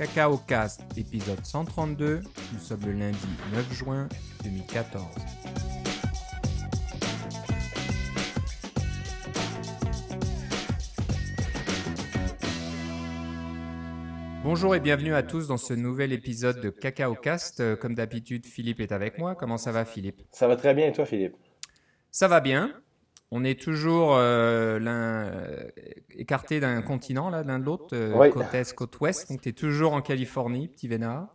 [0.00, 2.22] Cacao Cast, épisode 132.
[2.54, 3.18] Nous sommes le lundi
[3.52, 4.08] 9 juin
[4.42, 5.04] 2014.
[14.42, 17.60] Bonjour et bienvenue à tous dans ce nouvel épisode de Cacao Cast.
[17.60, 19.34] Euh, Comme d'habitude, Philippe est avec moi.
[19.34, 20.22] Comment ça va, Philippe?
[20.32, 21.36] Ça va très bien et toi, Philippe?
[22.10, 22.72] Ça va bien.
[23.32, 25.68] On est toujours euh, l'un euh,
[26.16, 28.30] écarté d'un continent, là, l'un de l'autre, euh, Oui.
[28.30, 29.30] côte est, côte ouest.
[29.30, 31.28] Donc, tu es toujours en Californie, petit vénard.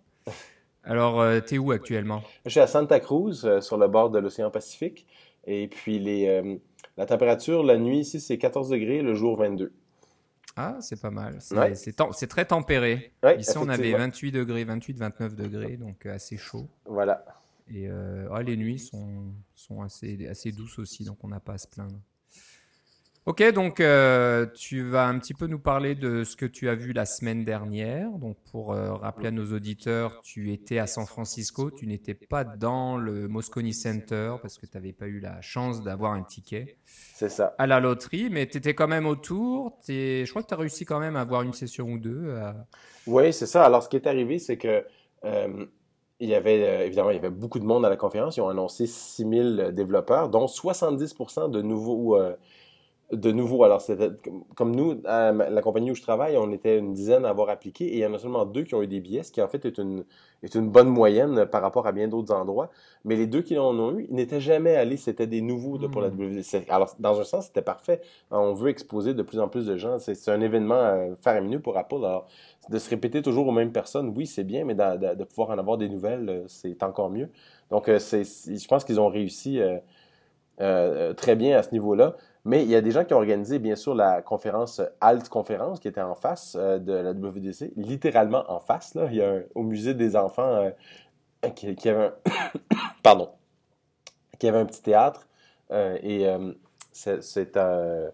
[0.83, 2.21] Alors, euh, t'es où actuellement?
[2.45, 5.07] Je suis à Santa Cruz, sur le bord de l'océan Pacifique.
[5.47, 6.59] Et puis, les,
[6.97, 9.71] la température, la nuit ici, c'est 14 degrés, le jour 22.
[10.57, 11.37] Ah, c'est pas mal.
[11.39, 11.73] C'est Ouais.
[11.73, 13.11] tem- très tempéré.
[13.23, 13.97] Ouais, Ici, on avait effectivement.
[13.99, 16.67] 28 degrés, 28, 29 degrés, donc assez chaud.
[16.85, 17.23] Voilà.
[17.73, 21.53] Et euh, ah, les nuits sont, sont assez, assez douces aussi, donc on n'a pas
[21.53, 21.99] à se plaindre.
[23.25, 26.75] Ok, donc euh, tu vas un petit peu nous parler de ce que tu as
[26.75, 28.11] vu la semaine dernière.
[28.19, 32.43] Donc pour euh, rappeler à nos auditeurs, tu étais à San Francisco, tu n'étais pas
[32.43, 36.77] dans le Moscone Center parce que tu n'avais pas eu la chance d'avoir un ticket
[36.85, 37.55] C'est ça.
[37.57, 39.79] à la loterie, mais tu étais quand même autour.
[39.87, 42.35] Je crois que tu as réussi quand même à avoir une session ou deux.
[42.35, 42.67] à-
[43.07, 43.65] Oui, c'est ça.
[43.65, 44.85] Alors, ce qui est arrivé, c'est que
[45.23, 45.65] euh,
[46.19, 48.37] il y avait, euh, évidemment, il y avait beaucoup de monde à la conférence.
[48.37, 52.35] Ils ont annoncé 6000 développeurs, dont 70% de nouveaux, euh,
[53.11, 53.63] de nouveaux.
[53.63, 54.09] Alors, c'était
[54.55, 57.85] comme- nous, à la compagnie où je travaille, on était une dizaine à avoir appliqué
[57.85, 59.47] et il y en a seulement deux qui ont eu des billets, ce qui en
[59.47, 60.05] fait est une,
[60.41, 62.71] est une bonne moyenne par rapport à bien d'autres endroits.
[63.03, 65.87] Mais les deux qui en ont eu, ils n'étaient jamais allés, c'était des nouveaux là,
[65.87, 66.17] pour la Hmm.
[66.17, 66.65] WWDC.
[66.69, 68.01] Alors, dans un sens, c'était parfait.
[68.31, 69.99] On veut exposer de plus en plus de gens.
[69.99, 71.97] C'est un événement euh, faramineux pour Apple.
[71.97, 72.25] Alors,
[72.69, 75.59] de se répéter toujours aux mêmes personnes, oui, c'est bien, mais de, de pouvoir en
[75.59, 77.29] avoir des nouvelles, euh, c'est encore mieux.
[77.69, 79.59] Donc, euh, c'est, je pense qu'ils ont réussi
[80.61, 82.15] euh, très bien à ce niveau-là.
[82.45, 85.27] Mais il y a des gens qui ont organisé, bien sûr, la conférence euh, Alt
[85.29, 88.93] Conférence, qui était en face euh, de la WWDC, littéralement en face.
[88.93, 89.07] Là.
[89.09, 90.43] Il y a un- au musée des enfants
[91.43, 92.13] euh, qui, avait un...
[93.03, 93.29] Pardon.
[94.37, 95.27] Qui avait un petit théâtre.
[95.71, 96.27] et
[96.91, 98.09] c'est, un,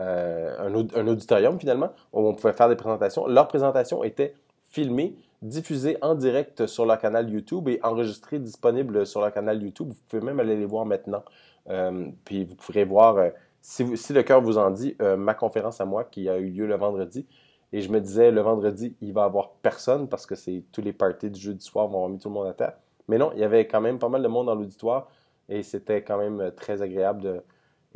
[0.00, 3.26] un auditorium, finalement, où on pouvait faire des présentations.
[3.26, 4.34] Leur présentation était
[4.68, 9.88] filmée, diffusée en direct sur leur canal YouTube et enregistrée, disponible sur leur canal YouTube.
[9.90, 11.22] Vous pouvez même aller les voir maintenant.
[11.70, 13.30] Euh, puis vous pourrez voir, euh,
[13.60, 16.66] si, le cœur vous en dit, euh, ma conférence à moi qui a eu lieu
[16.66, 17.26] le vendredi.
[17.72, 20.82] Et je me disais, le vendredi, il va y avoir personne parce que c'est tous
[20.82, 22.74] les parties du jeudi soir vont avoir mis tout le monde à terre.
[23.08, 25.08] Mais non, il y avait quand même pas mal de monde dans l'auditoire
[25.48, 27.42] et c'était quand même très agréable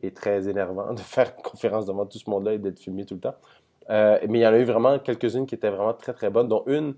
[0.03, 3.15] et très énervant de faire une conférence devant tout ce monde-là et d'être filmé tout
[3.15, 3.37] le temps.
[3.89, 6.65] Mais il y en a eu vraiment quelques-unes qui étaient vraiment très très bonnes, dont
[6.67, 6.95] une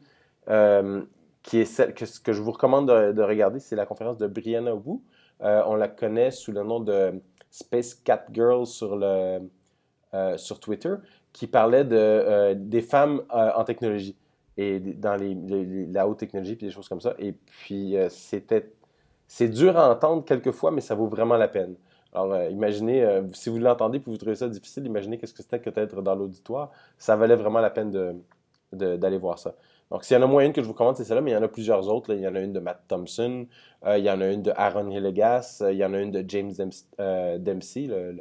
[1.42, 4.26] qui est celle que, que je vous recommande de, de regarder, c'est la conférence de
[4.26, 5.00] Brianna Wu.
[5.42, 7.20] Euh, on la connaît sous le nom de
[7.50, 9.40] Space Cat Girl sur, le,
[10.14, 10.94] euh, sur Twitter,
[11.32, 14.16] qui parlait de, euh, des femmes en technologie
[14.56, 15.34] et dans les,
[15.86, 17.14] la haute technologie puis des choses comme ça.
[17.18, 18.72] Et puis c'était
[19.26, 21.76] c'est dur à entendre quelquefois, mais ça vaut vraiment la peine.
[22.12, 25.70] Alors, imaginez, si vous l'entendez et vous trouvez ça difficile, imaginez qu'est-ce que c'était que
[25.70, 26.72] d'être dans l'auditoire.
[26.98, 28.16] Ça valait vraiment la peine de,
[28.72, 29.54] de- d'aller voir ça.
[29.90, 31.34] Donc, s'il y en a moins une que je vous recommande, c'est celle-là, mais il
[31.34, 32.10] y en a plusieurs autres.
[32.12, 32.16] là.
[32.16, 33.46] Il y en a une de Matt Thompson,
[33.86, 36.12] euh, il y en a une de Aaron Hillegas, euh, il y en a une
[36.12, 36.52] de James
[37.00, 38.12] euh, Dempsey, le,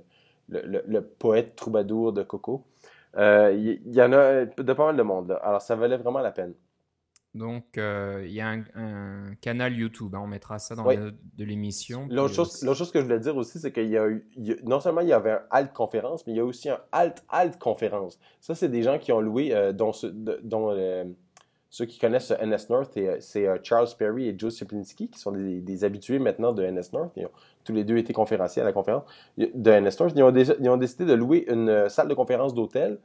[0.50, 2.66] le- le- le poète troubadour de Coco.
[3.16, 5.30] Il y, en a de pas mal de monde.
[5.30, 5.36] là.
[5.38, 6.54] Alors, ça valait vraiment la peine.
[7.36, 10.16] Donc, il y a un, un canal YouTube.
[10.16, 10.96] hein, on mettra ça dans Oui.
[10.96, 12.08] les notes de l'émission.
[12.10, 14.56] L'autre chose, que je voulais dire aussi, c'est qu'il y a eu, il y a-
[14.64, 17.24] non seulement il y avait un alt conférence, mais il y a aussi un alt
[17.30, 18.20] alt conférence.
[18.42, 19.92] Ça, c'est des gens qui ont loué, dont,
[21.70, 25.20] ceux qui connaissent NS North, et, euh, c'est euh, Charles Perry et Joe Siplinski, qui
[25.20, 27.12] sont des, habitués maintenant de NS North.
[27.16, 27.32] Ils ont
[27.64, 29.04] tous les deux été conférenciers à la conférence
[29.38, 30.14] de NS North.
[30.16, 33.00] Ils ont, décidé de louer une euh, salle de conférence d'hôtel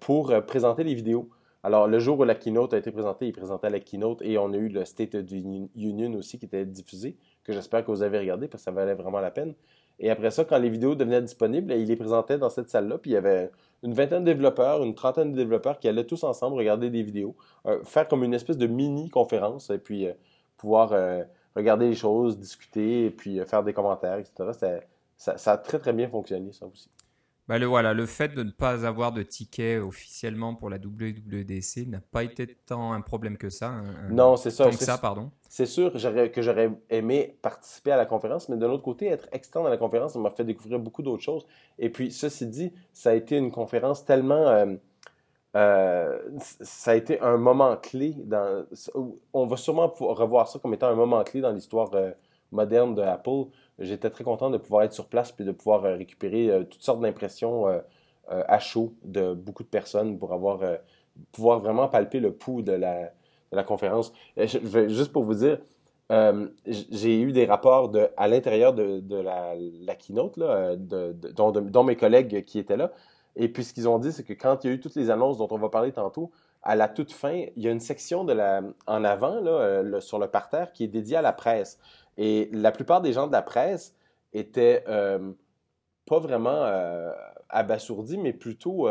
[0.00, 1.28] pour présenter les vidéos.
[1.62, 4.50] Alors, le jour où la keynote a été présentée, ils présentaient la keynote et on
[4.54, 5.32] a eu le State of the
[5.76, 8.94] Union aussi qui était diffusé, que j'espère que vous avez regardé parce que ça valait
[8.94, 9.54] vraiment la peine.
[9.98, 13.12] Et après ça, quand les vidéos devenaient disponibles, ils les présentaient dans cette salle-là, puis
[13.12, 13.50] il y avait
[13.82, 17.36] une vingtaine de développeurs, une trentaine de développeurs qui allaient tous ensemble regarder des vidéos,
[17.66, 20.12] euh, faire comme une espèce de mini-conférence, et puis euh,
[20.56, 21.22] pouvoir euh,
[21.54, 24.82] regarder les choses, discuter, et puis faire des commentaires, etc.
[25.16, 26.90] Ça a très très bien fonctionné, ça aussi.
[27.46, 31.84] Bah, le, voilà, le fait de ne pas avoir de ticket officiellement pour la WWDC
[31.86, 33.68] n'a pas été tant un problème que ça.
[33.68, 34.70] un- Non, c'est ça.
[34.72, 35.30] c'est- ça, pardon.
[35.48, 35.98] C'est sûr que
[36.42, 40.14] j'aurais aimé participer à la conférence, mais de l'autre côté, être externe à la conférence,
[40.14, 41.46] ça m'a fait découvrir beaucoup d'autres choses.
[41.78, 44.48] Et puis, ceci dit, ça a été une conférence tellement...
[44.48, 44.74] euh,
[45.56, 48.14] euh, ça a été un moment clé.
[48.24, 48.64] Dans,
[49.32, 52.10] on va sûrement revoir ça comme étant un moment clé dans l'histoire euh,
[52.52, 53.44] moderne de Apple.
[53.78, 56.82] J'étais très content de pouvoir être sur place puis de pouvoir euh, récupérer euh, toutes
[56.82, 57.80] sortes d'impressions euh,
[58.28, 60.60] à chaud de beaucoup de personnes pour avoir
[61.32, 64.12] pouvoir vraiment palper le pouls de la, conférence.
[64.36, 65.58] Juste pour vous dire,
[66.66, 72.92] j'ai eu des rapports à l'intérieur de, la, keynote, dont, mes collègues qui étaient là.
[73.36, 75.10] Et puis, ce qu'ils ont dit, c'est que quand il y a eu toutes les
[75.10, 76.30] annonces dont on va parler tantôt,
[76.62, 78.26] à la toute fin, il y a une section
[78.86, 79.40] en avant,
[80.00, 81.78] sur le parterre, qui est dédiée à la presse.
[82.16, 83.94] Et la plupart des gens de la presse
[84.32, 85.32] étaient euh,
[86.06, 87.12] pas vraiment euh,
[87.48, 88.88] abasourdis, mais plutôt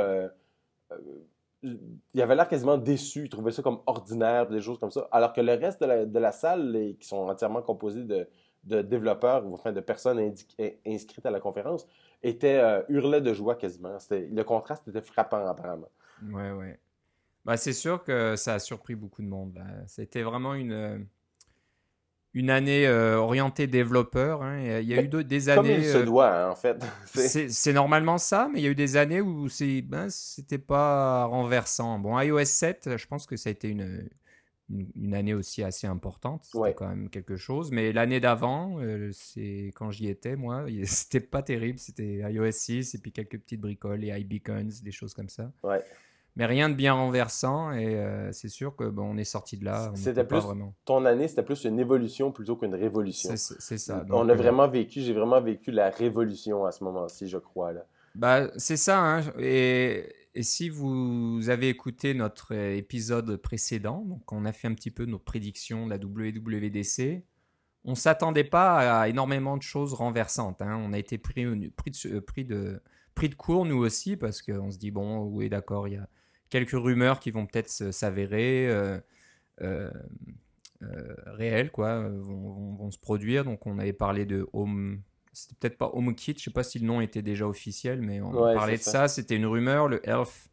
[1.64, 3.24] il avait l'air quasiment déçu.
[3.24, 5.08] Il trouvait ça comme ordinaire, des choses comme ça.
[5.12, 8.28] Alors que le reste de la, salle, qui sont entièrement composés de,
[8.64, 10.34] développeurs enfin de personnes
[10.86, 11.88] inscrites à la conférence,
[12.22, 13.98] était euh, de joie quasiment.
[14.12, 15.90] Le contraste était frappant apparemment.
[16.32, 16.80] Ouais, ouais.
[17.46, 19.60] Bah, c'est sûr que ça a surpris beaucoup de monde.
[19.88, 21.06] C'était vraiment une
[22.34, 24.42] une année euh, orientée développeur.
[24.42, 24.80] Hein.
[24.82, 25.74] Il y a eu des années.
[25.74, 26.78] Comme il se euh, doit, hein, en fait.
[27.50, 29.48] c'est normalement ça, mais il y a eu des années où
[29.84, 32.00] ben, c'était pas renversant.
[32.00, 34.10] Bon, iOS 7, je pense que ça a été une,
[34.70, 36.44] une, année aussi assez importante.
[36.46, 37.72] C'était quand même quelque chose.
[37.72, 41.78] Mais l'année d'avant, euh, c'est quand j'y étais, moi, c'était pas terrible.
[41.78, 45.52] C'était iOS 6 et puis quelques petites bricoles, les iBeacons, des choses comme ça.
[45.62, 45.84] Ouais
[46.36, 49.66] mais rien de bien renversant et euh, c'est sûr que bon, on est sorti de
[49.66, 49.92] là.
[49.96, 50.74] C'était plus vraiment...
[50.86, 53.34] ton année, c'était plus une évolution plutôt qu'une révolution.
[53.36, 54.06] C'est ça.
[54.10, 57.74] on a euh, vraiment vécu, j'ai vraiment vécu la révolution à ce moment-ci, je crois
[57.74, 57.86] là.
[58.16, 59.00] Bah c'est ça.
[59.00, 64.74] Hein, et, et, si vous avez écouté notre épisode précédent, donc on a fait un
[64.74, 67.24] petit peu nos prédictions de la WWDC.
[67.86, 70.62] On s'attendait pas à énormément de choses renversantes.
[70.62, 70.80] Hein.
[70.86, 72.82] On a été pris, pris, de, pris, de,
[73.14, 76.08] pris de court nous aussi parce qu'on se dit bon oui d'accord il y a
[76.54, 79.00] quelques rumeurs qui vont peut-être s'avérer euh,
[79.64, 79.90] euh,
[80.84, 83.44] euh, réelles, quoi, vont, se produire.
[83.44, 85.02] Donc, on avait parlé de Home.
[85.32, 88.32] C'était peut-être pas HomeKit, je sais pas si le nom était déjà officiel, mais on
[88.32, 89.08] parlait de ça.
[89.08, 89.88] C'était une rumeur.
[89.88, 90.50] Le Elf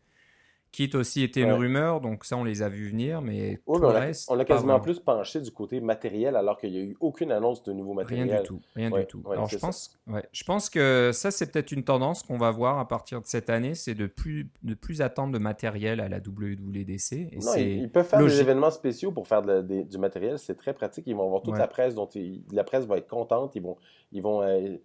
[0.72, 4.12] Kit aussi était une rumeur, donc ça, on les a vus venir, mais on, a,
[4.28, 7.64] on a quasiment plus penché du côté matériel alors qu'il n'y a eu aucune annonce
[7.64, 8.28] de nouveau matériel.
[8.28, 9.22] Rien du tout, rien du tout.
[9.28, 9.98] alors je pense,
[10.30, 13.50] je pense que ça, c'est peut-être une tendance qu'on va voir à partir de cette
[13.50, 17.12] année, c'est de plus, de plus attendre de matériel à la WWDC.
[17.12, 21.04] Et non, ils, peuvent faire des événements spéciaux pour faire du matériel, c'est très pratique.
[21.08, 22.08] Ils vont avoir toute la presse, dont
[22.52, 23.76] la presse va être contente, ils vont,
[24.12, 24.76] ils vont, euh,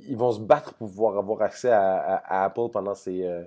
[0.00, 3.22] ils vont se battre pour pouvoir avoir accès à, Apple pendant ces...
[3.22, 3.44] Euh,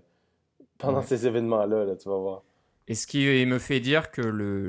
[0.80, 2.44] pendant ces événements-là, là, tu vas voir.
[2.90, 4.20] Et ce qui me fait dire que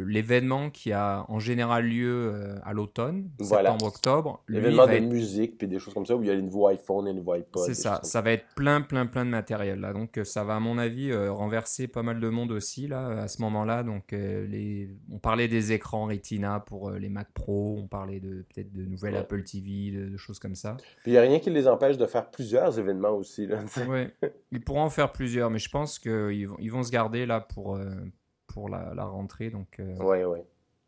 [0.07, 5.79] l'événement qui a en général lieu euh, à l'automne, septembre-octobre, l'événement de musique puis des
[5.79, 7.65] choses comme ça où il y a une voix iPhone et une voix iPod.
[7.65, 9.95] C'est ça, ça va être plein, plein, plein de matériel là.
[9.95, 13.23] Donc euh, ça va à mon avis euh, renverser pas mal de monde aussi là
[13.23, 13.83] à ce moment-là.
[13.85, 18.71] Donc les, on parlait des écrans Retina pour les Mac Pro, on parlait de peut-être
[18.75, 20.77] de nouvelles Apple TV, de, choses comme ça.
[21.03, 23.61] Puis il y a rien qui les empêche de faire plusieurs événements aussi là.
[23.89, 24.15] ouais,
[24.53, 27.41] ils pourront en faire plusieurs, mais je pense qu'ils vont, ils vont se garder là
[27.41, 27.79] pour
[28.53, 29.51] pour la, rentrée.
[29.51, 30.45] Donc, euh, ouais, ouais.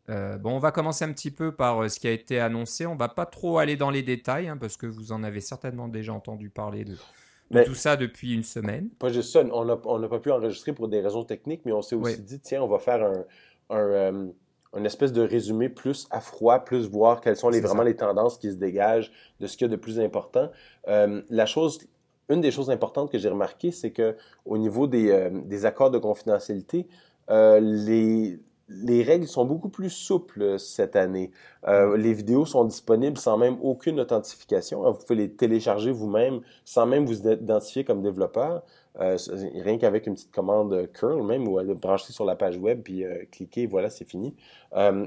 [0.09, 2.85] Euh, bon, on va commencer un petit peu par euh, ce qui a été annoncé.
[2.85, 5.87] On va pas trop aller dans les détails hein, parce que vous en avez certainement
[5.87, 8.89] déjà entendu parler de, tout ça depuis une semaine.
[8.99, 9.65] Pas juste ça, on
[9.99, 12.67] n'a pas pu enregistrer pour des raisons techniques, mais on s'est aussi dit, tiens, on
[12.67, 13.25] va faire
[13.69, 14.29] un,
[14.73, 18.37] un espèce de résumé plus à froid, plus voir quelles sont les, vraiment les tendances
[18.37, 20.51] qui se dégagent de ce qu'il y a de plus important.
[20.85, 21.79] la chose,
[22.27, 25.97] une des choses importantes que j'ai remarqué, c'est que au niveau des, des accords de
[25.99, 26.87] confidentialité,
[27.29, 28.39] euh, les,
[28.69, 31.31] les règles sont beaucoup plus souples cette année.
[31.67, 34.89] Euh, les vidéos sont disponibles sans même aucune authentification.
[34.91, 38.63] Vous pouvez les télécharger vous-même sans même vous identifier comme développeur.
[38.99, 39.17] Euh,
[39.55, 43.03] rien qu'avec une petite commande curl même ou aller brancher sur la page web puis
[43.31, 44.35] cliquer, voilà, c'est fini.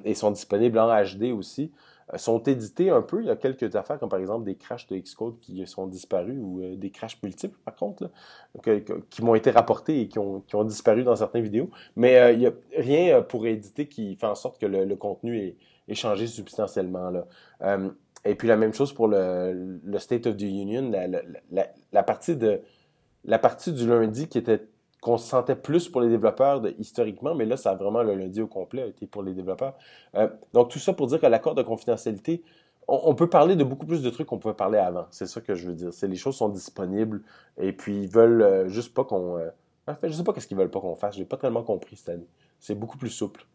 [0.04, 1.70] et sont disponibles en HD aussi.
[2.14, 3.20] Euh, sont édités un peu.
[3.20, 6.38] Il y a quelques affaires, comme par exemple des crashs de Xcode qui sont disparus
[6.40, 8.10] ou euh, des crashs multiples, par contre,
[9.10, 11.68] qui m'ont été rapportés et qui ont, disparu dans certaines vidéos.
[11.96, 15.38] Mais euh, il n'y a rien pour éditer qui fait en sorte que le, contenu
[15.38, 15.56] est,
[15.88, 17.10] est, changé substantiellement.
[18.24, 20.92] Et puis la même chose pour le, State of the Union,
[21.92, 24.68] la partie du lundi qui était
[25.06, 28.42] qu'on se sentait plus pour les développeurs historiquement, mais là, ça a vraiment le lundi
[28.42, 29.74] au complet été pour les développeurs.
[30.16, 32.42] Euh, donc, tout ça pour dire que l'accord de confidentialité,
[32.88, 35.06] on, peut parler de beaucoup plus de trucs qu'on pouvait parler avant.
[35.12, 35.92] C'est ça que je veux dire.
[35.92, 37.22] C'est les choses sont disponibles
[37.56, 39.38] et puis ils veulent euh, juste pas qu'on.
[39.38, 39.48] Euh,
[39.86, 41.14] en fait, je sais pas qu'est-ce qu'ils veulent pas qu'on fasse.
[41.14, 42.26] J'ai pas tellement compris cette année.
[42.58, 43.46] C'est beaucoup plus souple.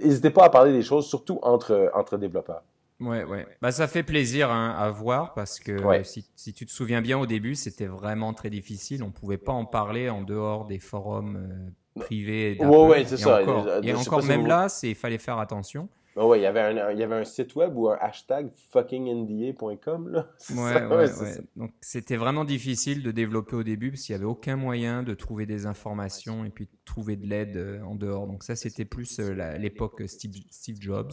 [0.00, 2.62] N'hésitez pas à parler des choses, surtout entre, entre développeurs.
[3.00, 3.46] Ouais, ouais.
[3.60, 7.18] Bah, ça fait plaisir hein, à voir parce que si, si, tu te souviens bien
[7.18, 9.02] au début, c'était vraiment très difficile.
[9.02, 12.56] On pouvait pas en parler en dehors des forums euh, privés.
[12.60, 13.40] Ouais, ouais, c'est ça.
[13.40, 15.88] Et encore, et encore même là, c'est il fallait faire attention.
[16.18, 18.50] Oh ouais, il y avait un, il y avait un site web ou un hashtag
[18.70, 20.30] fuckingnda.com là.
[20.56, 21.38] Ouais, ouais, ouais.
[21.56, 25.12] Donc c'était vraiment difficile de développer au début parce qu'il n'y avait aucun moyen de
[25.12, 28.26] trouver des informations et puis de trouver de l'aide euh, en dehors.
[28.26, 31.12] Donc ça c'était plus euh, l'époque Steve, Steve, Jobs.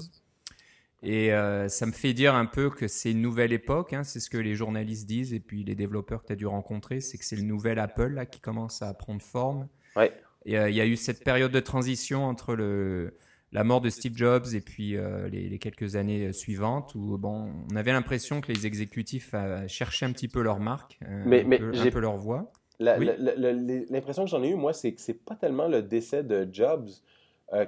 [1.04, 4.20] Et euh, ça me fait dire un peu que c'est une nouvelle époque, hein, c'est
[4.20, 7.18] ce que les journalistes disent et puis les développeurs que tu as dû rencontrer, c'est
[7.18, 9.68] que c'est le nouvel Apple là qui commence à prendre forme.
[9.96, 10.14] Ouais.
[10.46, 13.14] Et il y a eu cette période de transition entre le
[13.54, 17.52] la mort de Steve Jobs et puis euh, les, quelques années euh, suivantes où bon,
[17.72, 21.58] on avait l'impression que les exécutifs euh, cherchaient un petit peu leur marque, mais, un,
[21.58, 22.52] peu, un peu leur voix.
[22.80, 26.90] L'impression que j'en ai eu, moi, c'est que c'est pas tellement le décès de Jobs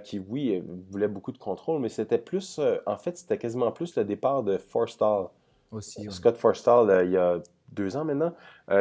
[0.04, 4.04] qui, oui, voulait beaucoup de contrôle, mais c'était plus, en fait, c'était quasiment plus le
[4.04, 5.28] départ de Forstall.
[5.72, 7.40] Aussi, Scott Forstall, il y a
[7.72, 8.34] deux ans maintenant,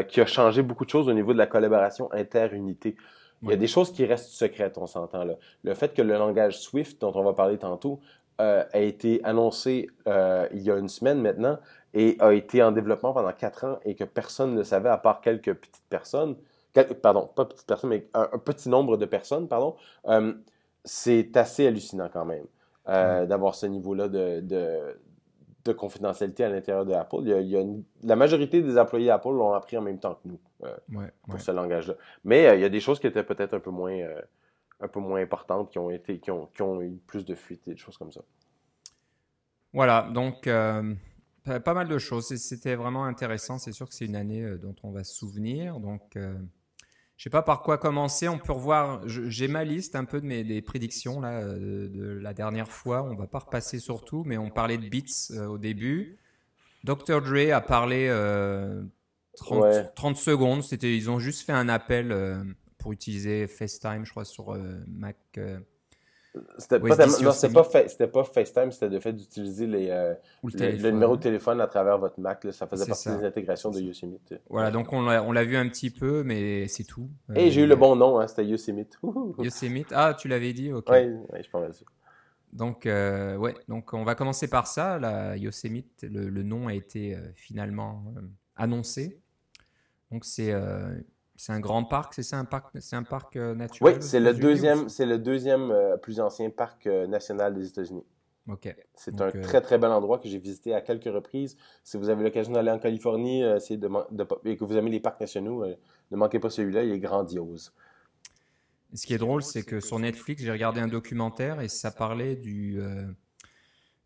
[0.08, 2.96] qui a changé beaucoup de choses au niveau de la collaboration inter-unité.
[3.42, 5.34] Il y a des choses qui restent secrètes, on s'entend là.
[5.62, 8.00] Le fait que le langage Swift, dont on va parler tantôt,
[8.40, 11.58] euh, a été annoncé euh, il y a une semaine maintenant
[11.92, 15.20] et a été en développement pendant quatre ans et que personne ne savait à part
[15.20, 16.36] quelques petites personnes,
[17.02, 19.76] pardon, pas petites personnes, mais un, petit nombre de personnes, pardon,
[20.08, 20.32] euh,
[20.84, 22.46] c'est assez hallucinant quand même
[22.86, 24.40] d'avoir ce niveau-là de,
[25.64, 27.20] de confidentialité à l'intérieur de Apple.
[27.22, 27.64] Il y a,
[28.02, 31.50] la majorité des employés Apple l'ont appris en même temps que nous euh, pour ce
[31.50, 31.94] langage-là.
[32.24, 34.20] Mais euh, il y a des choses qui étaient peut-être un peu moins euh,
[34.80, 37.66] un peu moins importantes, qui ont été qui ont, qui ont eu plus de fuites
[37.68, 38.20] et des choses comme ça.
[39.72, 42.26] Voilà, donc pas mal de choses.
[42.36, 43.58] C'était vraiment intéressant.
[43.58, 45.80] C'est sûr que c'est une année dont on va se souvenir.
[45.80, 46.16] Donc
[47.16, 48.28] je sais pas par quoi commencer.
[48.28, 49.02] On peut revoir.
[49.06, 53.02] J'ai ma liste un peu de mes des prédictions là euh, de, la dernière fois.
[53.02, 56.18] On va pas repasser sur tout, mais on parlait de Beats euh, au début.
[56.82, 58.08] Dr Dre a parlé
[59.36, 60.62] 30, euh, 30, secondes.
[60.62, 62.14] C'était, ils ont juste fait un appel
[62.78, 64.54] pour utiliser FaceTime, je crois, sur
[64.86, 65.16] Mac.
[66.58, 71.60] C'était pas, pas, pas, FaceTime, c'était le fait d'utiliser les, euh, le, numéro de téléphone
[71.60, 72.44] à travers votre Mac.
[72.50, 74.34] ça faisait partie des intégrations de Yosemite.
[74.50, 77.08] Voilà, donc on l'a vu un petit peu, mais c'est tout.
[77.34, 78.98] Et j'ai eu le euh, bon nom, hein, c'était Yosemite.
[79.38, 80.86] Yosemite, ah, tu l'avais dit, ok.
[80.90, 81.84] Oui, ouais, je pense ça.
[82.52, 84.98] Donc, euh, ouais, donc on va commencer par ça.
[84.98, 88.04] La Yosemite, le, le nom a été finalement
[88.56, 89.20] annoncé.
[90.10, 90.52] Donc c'est
[91.44, 93.96] c'est un grand parc, c'est ça un parc, c'est un parc euh, naturel.
[93.96, 98.06] Oui, c'est le deuxième, c'est le deuxième euh, plus ancien parc euh, national des États-Unis.
[98.48, 98.74] Ok.
[98.94, 101.58] C'est un très très bel endroit que j'ai visité à quelques reprises.
[101.82, 105.66] Si vous avez l'occasion d'aller en Californie, de, et que vous aimez les parcs nationaux,
[105.66, 107.74] ne manquez pas celui-là, il est grandiose.
[108.94, 112.36] ce qui est drôle, c'est que sur Netflix, j'ai regardé un documentaire et ça parlait
[112.36, 112.80] du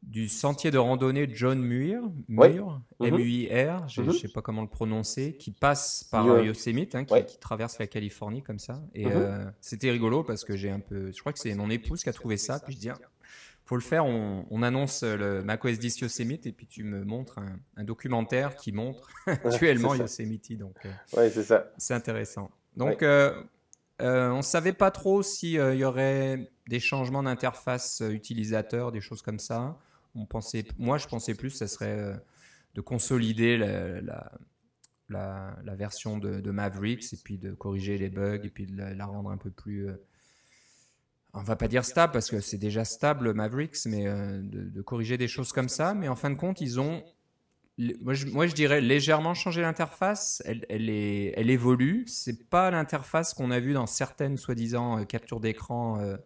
[0.03, 3.89] du sentier de randonnée John Muir, Muir M-U-I-R, mhm.
[3.89, 4.13] je ne mhm.
[4.13, 8.59] sais pas comment le prononcer, qui passe par Yosemite, hein, qui, traverse la Californie comme
[8.59, 8.81] ça.
[8.95, 9.13] Et mhm.
[9.15, 12.09] euh, c'était rigolo parce que j'ai un peu, je crois que c'est mon épouse qui
[12.09, 12.99] a trouvé ça, puis je dis, ah,
[13.65, 17.39] faut le faire, on, annonce le macOS 10 Yosemite et puis tu me montres
[17.77, 20.57] un, documentaire qui montre actuellement Yosemite.
[20.57, 21.71] Donc, euh, c'est ça.
[21.77, 22.51] C'est intéressant.
[22.79, 23.35] Donc, euh,
[24.01, 29.39] on ne savait pas trop s'il y aurait des changements d'interface utilisateur, des choses comme
[29.39, 29.79] ça
[30.27, 32.15] pensait, moi, je pensais plus, ça serait euh,
[32.75, 34.33] de consolider la,
[35.09, 39.31] la, version de, Mavericks et puis de corriger les bugs et puis de la, rendre
[39.31, 39.89] un peu plus.
[39.89, 39.97] Euh,
[41.35, 45.19] on va pas dire stable parce que c'est déjà stable Mavericks, mais euh, de, corriger
[45.19, 45.95] des choses comme ça.
[45.95, 47.03] Mais en fin de compte, ils ont.
[48.01, 50.43] Moi je, moi, je dirais légèrement changé l'interface.
[50.45, 52.05] Elle, elle, est, elle évolue.
[52.09, 56.17] C'est pas l'interface qu'on a vu dans certaines soi-disant captures d'écran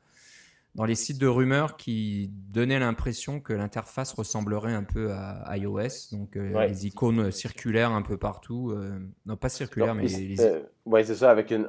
[0.74, 6.12] dans les sites de rumeurs qui donnaient l'impression que l'interface ressemblerait un peu à iOS,
[6.12, 8.70] donc euh, les icônes circulaires un peu partout.
[8.70, 10.06] Euh, non, pas circulaires, mais.
[10.06, 10.40] Les...
[10.40, 11.68] Euh, oui, c'est ça, avec une,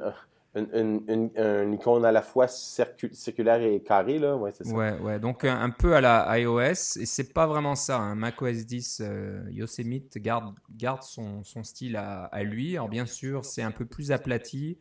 [0.54, 1.02] une,
[1.36, 4.36] une, icône à la fois circulaire et carrée, là.
[4.36, 4.74] Ouais, c'est ça.
[4.74, 7.98] Ouais, ouais, donc un, peu à la iOS, et c'est pas vraiment ça.
[7.98, 8.14] Hein.
[8.14, 9.02] macOS 10,
[9.50, 12.76] Yosemite garde, garde son, son style à, à lui.
[12.76, 14.78] Alors, bien sûr, c'est un peu plus aplati.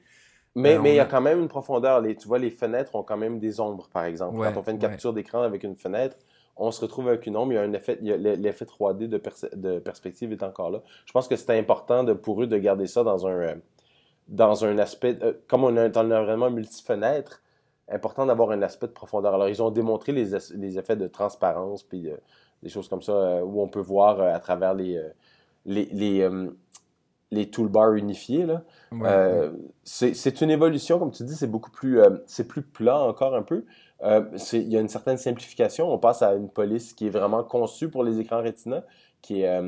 [0.55, 2.01] Mais, ben, mais il y a quand même une profondeur.
[2.01, 4.38] Les, tu vois, les fenêtres ont quand même des ombres, par exemple.
[4.38, 6.17] Quand on fait une capture d'écran avec une fenêtre,
[6.55, 7.53] on se retrouve avec une ombre.
[7.53, 9.22] Il y a un effet, l'effet 3D de,
[9.55, 10.81] de, perspective est encore là.
[11.05, 13.55] Je pense que c'est important de, pour eux de garder ça dans un, euh,
[14.27, 17.41] dans un aspect, euh, comme on a un environnement multi-fenêtre,
[17.89, 19.33] important d'avoir un aspect de profondeur.
[19.33, 22.17] Alors, ils ont démontré les, les effets de transparence, puis euh,
[22.62, 25.01] des choses comme ça, où on peut voir à travers les,
[25.65, 26.29] les, les,
[27.34, 28.46] les toolbars unifiés.
[28.46, 28.63] Là.
[28.94, 29.52] Euh,
[29.84, 33.44] c'est une évolution, comme tu dis, c'est beaucoup plus, euh, c'est plus plat encore un
[33.44, 33.66] peu.
[34.04, 34.24] Euh,
[34.54, 35.92] il y a une certaine simplification.
[35.92, 38.84] On passe à une police qui est vraiment conçue pour les écrans Retina,
[39.22, 39.62] qui est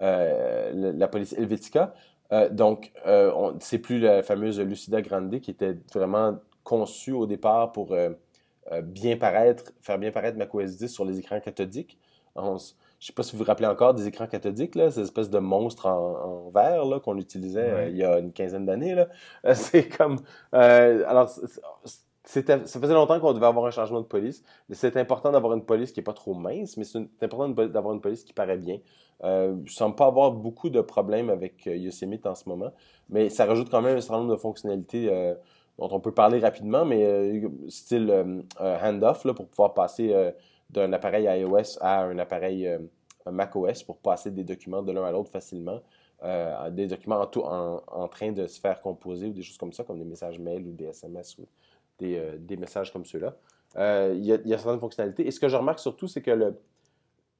[0.00, 1.94] la police Helvetica.
[2.50, 2.92] donc,
[3.60, 7.96] c'est plus la fameuse Lucida Grande qui était vraiment conçue au départ pour
[8.82, 11.98] bien paraître, faire bien paraître macOS 10 sur les écrans cathodiques.
[12.36, 12.56] On,
[13.04, 15.38] je sais pas si vous vous rappelez encore des écrans cathodiques, là, ces espèces de
[15.38, 18.94] monstres en, verre là, qu'on utilisait euh, il y a une quinzaine d'années.
[18.94, 19.08] Là.
[19.44, 20.16] Euh, c'est comme.
[20.54, 21.42] Euh, alors, ça
[22.24, 24.42] faisait longtemps qu'on devait avoir un changement de police.
[24.70, 28.00] C'est important d'avoir une police qui n'est pas trop mince, mais c'est important d'avoir une
[28.00, 28.78] police qui paraît bien.
[29.22, 32.72] Euh, je ne semble pas avoir beaucoup de problèmes avec Yosemite en ce moment,
[33.10, 35.34] mais ça rajoute quand même un certain nombre de fonctionnalités
[35.78, 40.32] dont on peut parler rapidement, mais style handoff pour pouvoir passer
[40.70, 42.78] d'un appareil iOS à un appareil euh,
[43.30, 45.80] macOS pour passer des documents de l'un à l'autre facilement.
[46.22, 49.72] Euh, des documents en, tout, en, train de se faire composer ou des choses comme
[49.72, 51.46] ça, comme des messages mail ou des SMS ou
[51.98, 53.36] des, euh, des messages comme ceux-là.
[53.76, 55.26] Il y, a, y, a certaines fonctionnalités.
[55.26, 56.56] Et ce que je remarque surtout, c'est que le,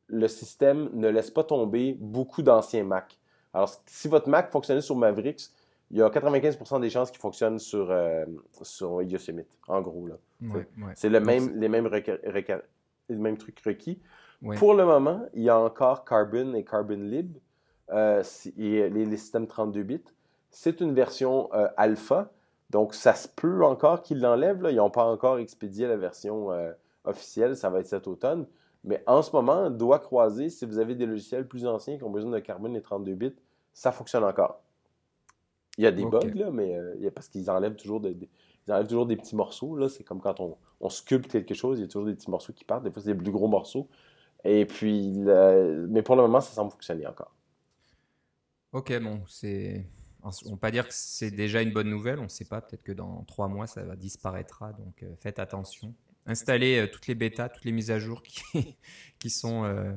[0.09, 3.19] le système ne laisse pas tomber beaucoup d'anciens Mac.
[3.55, 5.43] Alors, si votre Mac fonctionnait sur Mavericks,
[5.91, 7.95] il y a 95% des chances qu'il fonctionne sur,
[8.63, 10.09] sur Yosemite, en gros.
[10.09, 10.17] Là.
[10.97, 11.87] C'est le même, les mêmes
[13.09, 14.01] le même truc requis.
[14.57, 17.39] Pour le moment, il y a encore Carbon et Carbon Lib,
[17.93, 18.23] euh,
[18.59, 20.01] et les, systèmes 32 bits.
[20.51, 22.31] C'est une version euh, alpha,
[22.71, 24.67] donc ça se peut encore qu'ils l'enlèvent.
[24.71, 26.73] Ils n'ont pas encore expédié la version euh,
[27.05, 28.47] officielle, ça va être cet automne.
[28.85, 32.11] Mais en ce moment, doigt croisé, si vous avez des logiciels plus anciens qui ont
[32.11, 33.35] besoin de Carbon et 32 bits,
[33.73, 34.61] ça fonctionne encore.
[35.79, 36.79] Il y a des bugs, là, mais
[37.15, 38.17] parce qu'ils enlèvent toujours des
[38.67, 39.77] ils enlèvent toujours des petits morceaux.
[39.77, 39.89] Là.
[39.89, 40.57] C'est comme quand on,
[40.91, 42.85] sculpte quelque chose, il y a toujours des petits morceaux qui partent.
[42.85, 43.89] Des fois, c'est des plus gros morceaux.
[44.45, 47.35] Et puis, mais pour le moment, ça semble fonctionner encore.
[48.75, 49.87] Ok, bon, c'est.
[50.25, 52.19] On ne peut pas dire que c'est déjà une bonne nouvelle.
[52.19, 52.61] On ne sait pas.
[52.61, 54.73] Peut-être que dans trois mois, ça disparaîtra.
[54.73, 55.95] Donc, euh, faites attention.
[56.27, 58.77] Installez euh, toutes les bêtas, toutes les mises à jour qui,
[59.21, 59.93] qui sont euh,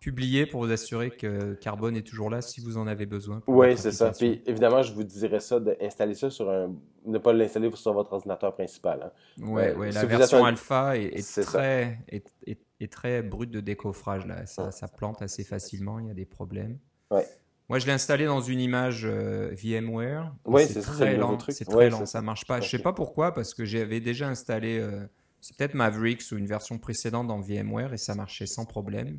[0.00, 3.42] publié pour vous assurer que Carbone est toujours là si vous en avez besoin.
[3.46, 4.12] Oui, c'est ça.
[4.12, 6.74] Puis évidemment, je vous dirais ça d'installer ça sur un.
[7.04, 9.02] ne pas l'installer sur votre ordinateur principal.
[9.02, 9.10] Hein.
[9.38, 14.26] Oui, ouais, euh, la version alpha est, très, est, très brute de décoffrage.
[14.26, 14.46] Là.
[14.46, 16.78] Ça, ça, plante assez facilement, il y a des problèmes.
[17.10, 17.26] Ouais.
[17.68, 20.34] Moi, je l'ai installé dans une image euh, VMware.
[20.46, 21.38] Oui, c'est très lent.
[21.48, 22.60] C'est très lent, ça marche pas.
[22.60, 24.78] Je sais pas pourquoi, parce que j'avais déjà installé.
[24.78, 25.06] Euh,
[25.40, 29.18] c'est peut-être Mavericks ou une version précédente dans VMware et ça marchait sans problème.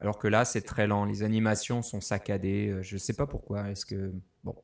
[0.00, 1.04] Alors que là, c'est très lent.
[1.04, 2.68] Les animations sont saccadées.
[2.68, 3.70] Euh, je ne sais pas pourquoi.
[3.70, 4.12] Est-ce que
[4.44, 4.54] bon,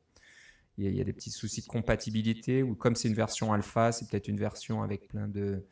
[0.77, 4.09] il y, a des petits soucis de compatibilité ou comme c'est une version alpha, c'est
[4.09, 5.63] peut-être une version avec plein de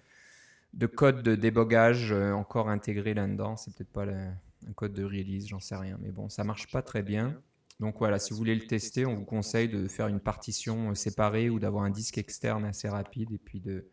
[0.74, 3.58] de codes de débogage euh, encore intégrés là-dedans.
[3.58, 5.98] C'est peut-être pas un code de release, j'en sais rien.
[6.02, 7.40] Mais bon, ça marche pas très bien.
[7.80, 10.96] Donc voilà, si vous voulez le tester, on vous conseille de faire une partition euh,
[10.96, 13.86] séparée ou d'avoir un disque externe assez rapide et puis de,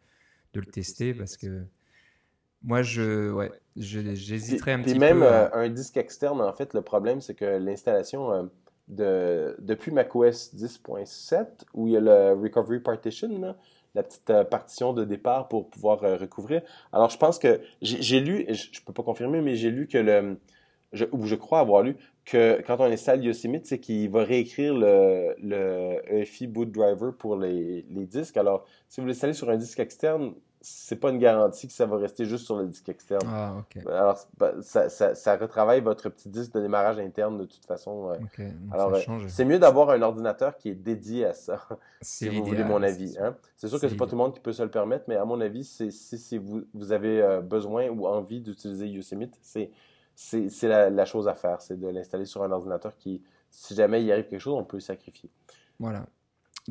[0.54, 1.64] de le tester parce que
[2.62, 5.00] moi, je, ouais, j'hésiterais un petit peu.
[5.00, 8.42] même euh, un disque externe, en fait, le problème, c'est que l'installation euh,
[8.88, 13.56] de, depuis macOS 10.7, où il y a le Recovery Partition,
[13.94, 16.62] la petite euh, partition de départ pour pouvoir recouvrir.
[16.92, 19.98] Alors, je pense que j'ai lu, je ne peux pas confirmer, mais j'ai lu que
[19.98, 20.38] le,
[20.92, 21.96] je, ou je crois avoir lu,
[22.26, 27.36] que quand on installe Yosemite, c'est qu'il va réécrire le, le EFI boot driver pour
[27.36, 28.36] les, les disques.
[28.36, 31.96] Alors, si vous l'installez sur un disque externe, c'est pas une garantie que ça va
[31.96, 33.26] rester juste sur le disque externe.
[33.26, 33.82] Ah, ok.
[33.86, 34.18] Alors,
[34.60, 38.12] ça, ça, ça, retravaille votre petit disque de démarrage interne de toute façon.
[38.70, 41.66] Alors, euh, c'est mieux d'avoir un ordinateur qui est dédié à ça,
[42.02, 43.16] si vous voulez mon avis.
[43.18, 43.36] Hein.
[43.56, 45.24] C'est sûr que c'est pas tout le monde qui peut se le permettre, mais à
[45.24, 49.70] mon avis, si, si vous, vous avez euh, besoin ou envie d'utiliser Yosemite, c'est
[50.22, 54.04] c'est la, la, chose à faire, c'est de l'installer sur un ordinateur qui, si jamais
[54.04, 55.30] il arrive quelque chose, on peut le sacrifier.
[55.78, 56.04] Voilà.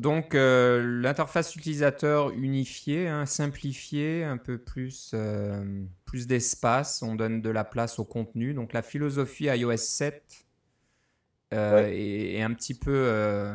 [0.00, 7.42] Donc euh, l'interface utilisateur unifiée, hein, simplifiée, un peu plus, euh, plus d'espace, on donne
[7.42, 8.54] de la place au contenu.
[8.54, 10.46] Donc la philosophie iOS 7
[11.52, 13.52] euh, est, un petit peu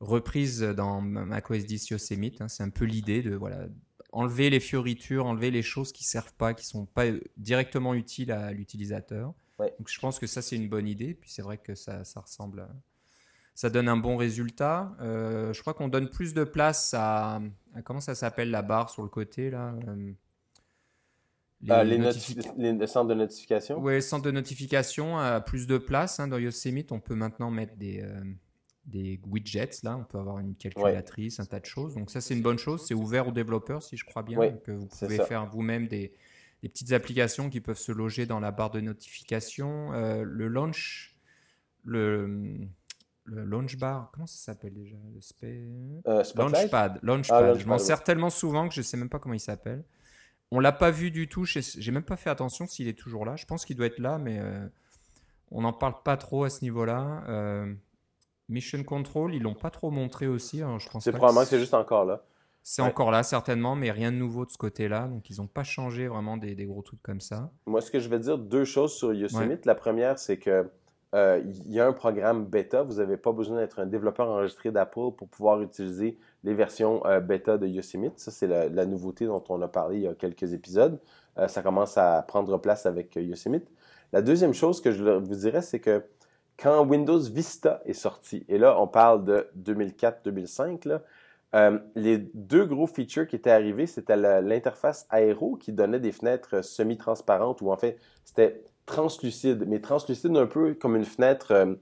[0.00, 2.42] reprise dans macOS 10 Yosemite.
[2.42, 2.48] Hein.
[2.48, 3.66] C'est un peu l'idée de voilà,
[4.12, 7.06] enlever les fioritures, enlever les choses qui ne servent pas, qui ne sont pas
[7.38, 9.32] directement utiles à l'utilisateur.
[9.58, 11.14] Donc je pense que ça c'est une bonne idée.
[11.14, 12.68] Puis c'est vrai que ça, ça ressemble à
[13.56, 14.94] ça donne un bon résultat.
[15.00, 17.40] Euh, je crois qu'on donne plus de place à,
[17.84, 20.12] comment ça s'appelle la barre sur le côté là euh,
[21.70, 26.20] ah, les, les, centres de notification Oui, centres de notification a plus de place.
[26.20, 28.20] Hein, dans Yosemite, on peut maintenant mettre des, euh,
[28.84, 29.70] des widgets.
[29.82, 31.94] Là, on peut avoir une calculatrice, un tas de choses.
[31.94, 32.84] Donc ça, c'est une bonne chose.
[32.86, 34.38] C'est ouvert aux développeurs, si je crois bien.
[34.38, 36.12] Donc, vous pouvez faire vous-même des,
[36.62, 39.92] des, petites applications qui peuvent se loger dans la barre de notification.
[39.92, 41.16] le launch,
[41.84, 42.68] le
[43.26, 46.98] le launch bar, comment ça s'appelle déjà le euh, Launchpad.
[47.02, 47.44] Launchpad.
[47.44, 49.84] Ah, je m'en sers tellement souvent que je ne sais même pas comment il s'appelle.
[50.52, 51.44] On l'a pas vu du tout.
[51.44, 53.36] J'ai même pas fait attention s'il est toujours là.
[53.36, 54.66] Je pense qu'il doit être là, mais euh,
[55.50, 57.24] on n'en parle pas trop à ce niveau-là.
[57.28, 57.74] Euh,
[58.48, 60.62] Mission Control, ils l'ont pas trop montré aussi.
[60.62, 62.22] Hein, c'est probablement que c'est juste encore là.
[62.62, 65.06] C'est encore là, certainement, mais rien de nouveau de ce côté-là.
[65.06, 67.52] Donc, ils n'ont pas changé vraiment des, gros trucs comme ça.
[67.64, 69.66] Moi, ce que je vais dire, deux choses sur Yosemite.
[69.66, 70.68] La première, c'est que
[71.16, 72.82] euh, il y a un programme bêta.
[72.82, 77.20] Vous n'avez pas besoin d'être un développeur enregistré d'Apple pour pouvoir utiliser les versions euh,
[77.20, 78.18] bêta de Yosemite.
[78.18, 81.00] Ça, c'est la, nouveauté dont on a parlé il y a quelques épisodes.
[81.38, 83.66] Euh, ça commence à prendre place avec Yosemite.
[84.12, 86.04] La deuxième chose que je vous dirais, c'est que
[86.58, 91.00] quand Windows Vista est sorti, et là, on parle de 2004-2005,
[91.54, 96.62] euh, les deux gros features qui étaient arrivés, c'était l'interface aéro qui donnait des fenêtres
[96.62, 101.74] semi-transparentes ou en fait, c'était translucide, mais translucide un peu comme une fenêtre euh,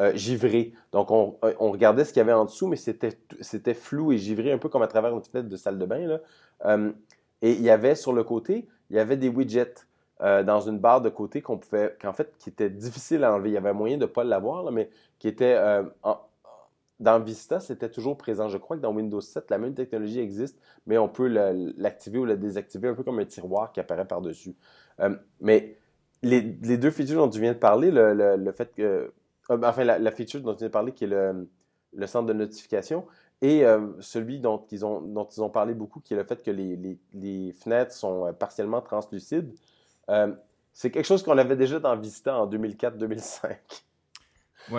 [0.00, 0.72] euh, givrée.
[0.92, 1.36] Donc, on,
[1.70, 4.82] regardait ce qu'il y avait en dessous, mais c'était flou et givré un peu comme
[4.82, 6.18] à travers une fenêtre de salle de bain.
[7.42, 9.86] et il y avait sur le côté, il y avait des widgets.
[10.20, 13.50] dans une barre de côté qu'on pouvait, qu'en fait, qui était difficile à enlever.
[13.50, 15.56] Il y avait moyen de ne pas l'avoir, mais qui était
[16.98, 18.48] dans Vista, c'était toujours présent.
[18.48, 21.28] Je crois que dans Windows 7, la même technologie existe, mais on peut
[21.76, 24.54] l'activer ou le désactiver un peu comme un tiroir qui apparaît par-dessus.
[25.00, 25.76] Euh, mais
[26.22, 28.82] les, deux features dont tu viens de parler, le, fait que.
[28.82, 33.06] Euh, enfin, la, feature dont tu viens de parler qui est le, centre de notification,
[33.42, 36.42] et euh, celui dont ils, ont, dont ils ont parlé beaucoup, qui est le fait
[36.42, 39.52] que les, les fenêtres sont partiellement translucides.
[40.72, 43.56] c'est quelque chose qu'on avait déjà dans Vista en 2004-2005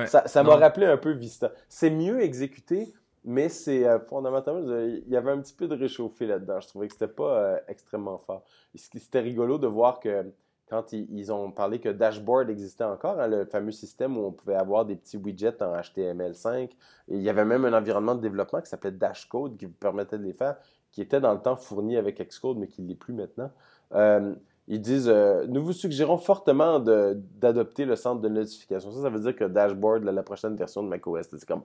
[0.05, 1.51] ça m'a rappelé un peu Vista.
[1.69, 6.25] C'est mieux exécuté, mais c'est euh, fondamentalement, il y avait un petit peu de réchauffé
[6.25, 6.59] là-dedans.
[6.59, 8.43] Je trouvais que c'était pas euh, extrêmement fort.
[8.75, 10.31] C'était rigolo de voir que
[10.69, 14.55] quand ils, ont parlé que Dashboard existait encore, hein, le fameux système où on pouvait
[14.55, 16.69] avoir des petits widgets en HTML5,
[17.07, 20.23] il y avait même un environnement de développement qui s'appelait Dashcode qui vous permettait de
[20.23, 20.57] les faire,
[20.91, 23.51] qui était dans le temps fourni avec Xcode, mais qui ne l'est plus maintenant.
[23.93, 24.35] Euh,
[24.67, 28.91] ils disent euh, Nous vous suggérons fortement d'adopter le centre de notification.
[28.91, 31.63] Ça, ça veut dire que Dashboard, la prochaine version de macOS, c'est comme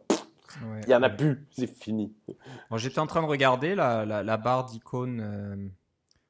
[0.61, 2.13] il n'y en a plus, c'est fini.
[2.77, 5.57] J'étais en train de regarder la, barre d'icônes, euh,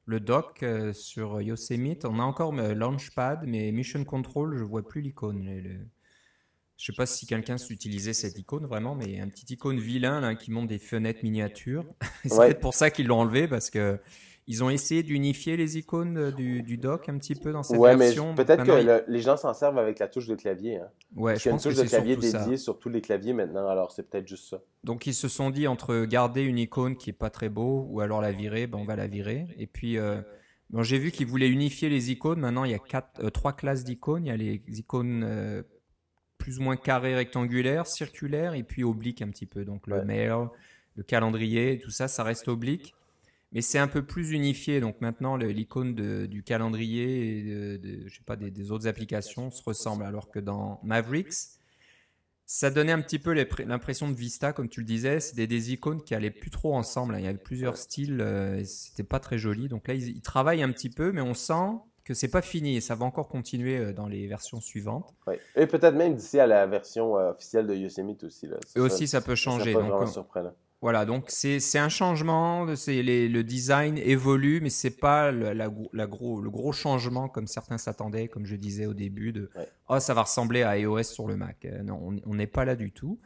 [0.05, 2.05] le dock euh, sur Yosemite.
[2.05, 5.89] On a encore Launchpad, mais Mission Control, je vois plus l'icône.
[6.77, 10.35] Je sais pas si quelqu'un s'utilisait cette icône vraiment, mais un petit icône vilain là,
[10.35, 11.85] qui montre des fenêtres miniatures.
[12.23, 13.99] c'est peut-être pour ça qu'ils l'ont enlevé parce que
[14.45, 17.95] ils ont essayé d'unifier les icônes du, du, dock un petit peu dans cette ouais,
[17.95, 18.33] version.
[18.33, 20.77] mais peut-être que les gens s'en servent avec la touche de clavier.
[20.77, 20.87] Hein.
[21.15, 24.03] Ouais, je pense une touche de clavier dédiée sur tous les claviers maintenant, alors c'est
[24.03, 24.61] peut-être juste ça.
[24.83, 28.01] Donc ils se sont dit entre garder une icône qui est pas très beau ou
[28.01, 29.47] alors la virer, ben on va la virer.
[29.57, 30.21] Et puis euh,
[30.69, 32.39] bon, j'ai vu qu'ils voulaient unifier les icônes.
[32.39, 34.25] Maintenant il y a quatre, euh, trois classes d'icônes.
[34.25, 35.63] Il y a les icônes euh,
[36.37, 39.63] plus ou moins carrées, rectangulaires, circulaires et puis obliques un petit peu.
[39.63, 40.49] Donc le mail,
[40.97, 42.93] le calendrier, tout ça, ça reste oblique
[43.53, 44.79] mais c'est un peu plus unifié.
[44.79, 50.03] Donc maintenant, l'icône du calendrier et de, je sais pas, des, autres applications se ressemble.
[50.03, 51.33] Alors que dans Mavericks,
[52.45, 55.19] ça donnait un petit peu l'impression de Vista, comme tu le disais.
[55.19, 57.15] C'était des icônes qui allaient plus trop ensemble.
[57.17, 59.69] Il y avait plusieurs styles, euh, et c'était pas très joli.
[59.69, 62.81] Donc là, ils, travaillent un petit peu, mais on sent que c'est pas fini et
[62.81, 65.13] ça va encore continuer euh, dans les versions suivantes.
[65.55, 68.47] Et peut-être même d'ici à la version euh, officielle de Yosemite aussi.
[68.47, 68.57] Là.
[68.75, 69.73] Et aussi, ça peut changer.
[69.73, 70.53] Ça, donc, surprenant.
[70.83, 75.69] Voilà, donc c'est un changement, le design évolue, mais c'est pas le, la,
[76.07, 79.49] gros, le gros changement comme certains s'attendaient, comme je disais au début, de
[79.87, 81.63] oh ça va ressembler à iOS sur le Mac.
[81.63, 83.17] Euh, non, on n'est pas là du tout.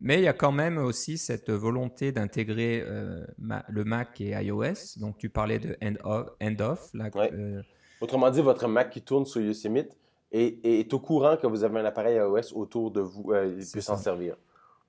[0.00, 3.24] Mais il y a quand même aussi cette volonté d'intégrer euh,
[3.68, 4.98] le Mac et iOS.
[4.98, 6.90] Donc tu parlais de end-off.
[6.98, 7.62] End euh,
[8.00, 9.96] Autrement dit, votre Mac qui tourne sur Yosemite
[10.32, 13.80] est, est, au courant que vous avez un appareil iOS autour de vous, il peut
[13.80, 14.36] s'en servir.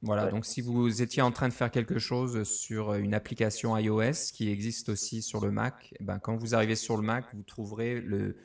[0.06, 4.32] Voilà, donc si vous étiez en train de faire quelque chose sur une application iOS
[4.34, 7.42] qui existe aussi sur le Mac, eh ben, quand vous arrivez sur le Mac, vous
[7.42, 8.38] trouverez le,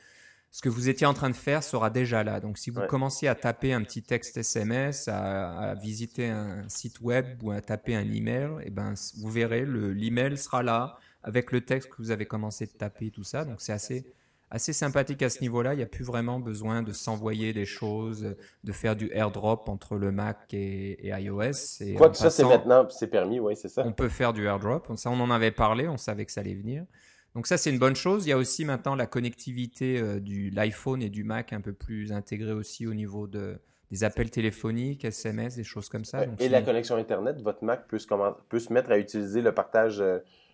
[0.49, 2.39] ce que vous étiez en train de faire sera déjà là.
[2.39, 7.41] Donc si vous commenciez à taper un petit texte SMS, à, visiter un site web
[7.43, 11.89] ou à taper un email, eh ben, vous verrez, l'email sera là avec le texte
[11.89, 13.45] que vous avez commencé de taper, tout ça.
[13.45, 14.05] Donc c'est assez
[14.51, 15.73] assez sympathique à ce niveau-là.
[15.73, 19.95] Il n'y a plus vraiment besoin de s'envoyer des choses, de faire du airdrop entre
[19.95, 21.81] le Mac et, iOS.
[21.81, 23.83] Et Quoi que ça, c'est maintenant, c'est permis, oui, c'est ça.
[23.85, 24.91] On peut faire du airdrop.
[24.97, 26.85] Ça, on en avait parlé, on savait que ça allait venir.
[27.33, 28.25] Donc ça, c'est une bonne chose.
[28.25, 31.71] Il y a aussi maintenant la connectivité euh, de l'iPhone et du Mac un peu
[31.71, 33.57] plus intégrée aussi au niveau de,
[33.89, 36.25] des appels téléphoniques, SMS, des choses comme ça.
[36.39, 38.07] et la connexion Internet, votre Mac peut se,
[38.49, 40.03] peut se mettre à utiliser le partage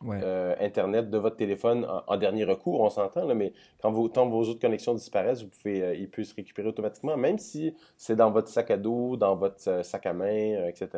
[0.04, 4.28] euh, euh, Internet de votre téléphone en, dernier recours, on s'entend, mais quand vos, tant
[4.28, 8.16] vos autres connexions disparaissent, vous pouvez, euh, il peut se récupérer automatiquement, même si c'est
[8.16, 10.90] dans votre sac à dos, dans votre euh, sac à main, etc.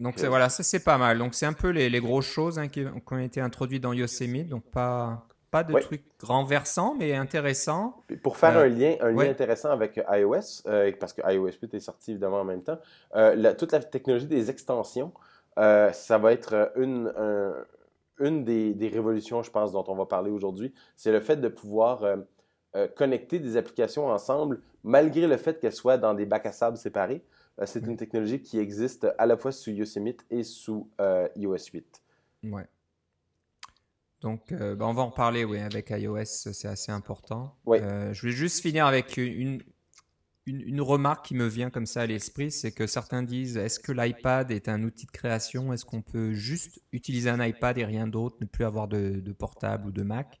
[0.00, 1.18] donc voilà, ça c'est pas mal.
[1.18, 4.48] Donc c'est un peu les, les grosses choses hein, qui, ont été introduites dans Yosemite,
[4.48, 8.02] donc pas, pas de trucs renversants, mais intéressants.
[8.22, 10.62] Pour faire un lien, un lien intéressant avec iOS,
[10.98, 12.78] parce que iOS 8 est sorti évidemment en même temps,
[13.56, 15.12] toute la technologie des extensions
[15.56, 17.12] ça va être une,
[18.18, 20.72] une des, des, révolutions, je pense, dont on va parler aujourd'hui.
[20.96, 22.04] C'est le fait de pouvoir
[22.96, 27.24] connecter des applications ensemble, malgré le fait qu'elles soient dans des bacs à sable séparés.
[27.64, 30.88] c'est une technologie qui existe à la fois sous Yosemite et sous
[31.36, 32.02] iOS 8.
[32.44, 32.66] Ouais.
[34.24, 37.54] Donc, euh, bah, on va en parler, oui, avec iOS, c'est assez important.
[37.66, 37.76] Oui.
[37.78, 39.62] Euh, je voulais juste finir avec une,
[40.46, 43.92] une, remarque qui me vient comme ça à l'esprit, c'est que certains disent, est-ce que
[43.92, 45.72] l'iPad est un outil de création?
[45.72, 49.88] Est-ce qu'on peut juste utiliser un iPad et rien d'autre, ne plus avoir de, portable
[49.88, 50.38] ou de Mac?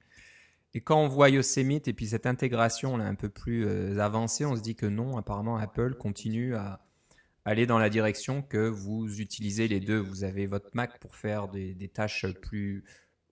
[0.74, 4.44] Et quand on voit Yosemite et puis cette intégration là un peu plus euh, avancée,
[4.44, 6.84] on se dit que non, apparemment Apple continue à
[7.44, 9.98] aller dans la direction que vous utilisez les deux.
[9.98, 12.84] Vous avez votre Mac pour faire des, des tâches plus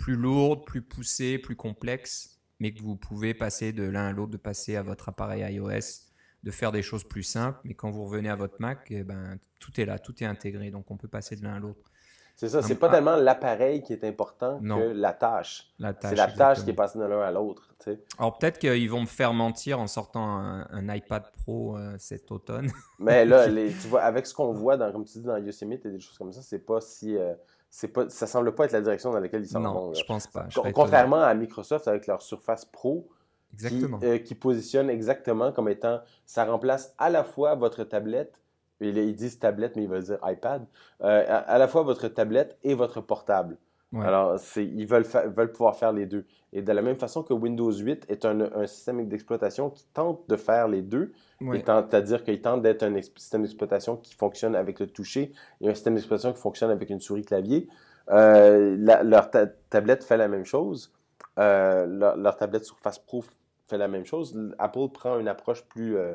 [0.03, 4.33] plus lourde, plus poussée, plus complexe, mais que vous pouvez passer de l'un à l'autre,
[4.33, 6.12] de passer à votre appareil iOS,
[6.43, 7.59] de faire des choses plus simples.
[7.65, 10.71] Mais quand vous revenez à votre Mac, eh ben, tout est là, tout est intégré.
[10.71, 11.93] Donc on peut passer de l'un à l'autre.
[12.35, 15.71] C'est ça, c'est pas tellement l'appareil qui est important que la tâche.
[15.79, 17.73] c'est la tâche qui est passée de l'un à l'autre.
[18.19, 22.71] Alors peut-être qu'ils vont me faire mentir en sortant un, iPad Pro euh, cet automne.
[22.99, 25.85] Mais là, les, tu vois, avec ce qu'on voit dans, comme tu dis, dans Yosemite
[25.87, 27.17] et des choses comme ça, c'est pas si.
[27.17, 27.35] Euh,
[27.71, 29.87] c'est pas, ça semble pas être la direction dans laquelle ils s'en vont.
[29.87, 30.47] Non, je pense pas.
[30.75, 33.09] contrairement à Microsoft avec leur Surface Pro,
[33.53, 33.99] exactement.
[33.99, 38.41] Qui, euh, qui, positionne exactement comme étant, ça remplace à la fois votre tablette,
[38.81, 40.67] ils disent tablette, mais ils veulent dire iPad,
[41.03, 43.57] euh, à, la fois votre tablette et votre portable.
[44.01, 46.25] Alors, ils veulent, veulent pouvoir faire les deux.
[46.55, 50.27] Et de la même façon que Windows 8 est un, un système d'exploitation qui tente
[50.31, 54.87] de faire les deux, c'est-à-dire qu'il tente d'être un système d'exploitation qui fonctionne avec le
[54.87, 57.69] toucher et un système d'exploitation qui fonctionne avec une souris clavier.
[58.11, 59.31] Euh, leur
[59.69, 60.93] tablette fait la même chose.
[61.39, 63.25] Euh, leur, tablette Surface Pro
[63.79, 64.39] la même chose.
[64.59, 66.15] Apple prend une approche plus euh,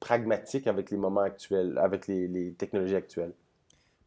[0.00, 3.32] pragmatique avec les moments actuels, avec les technologies actuelles.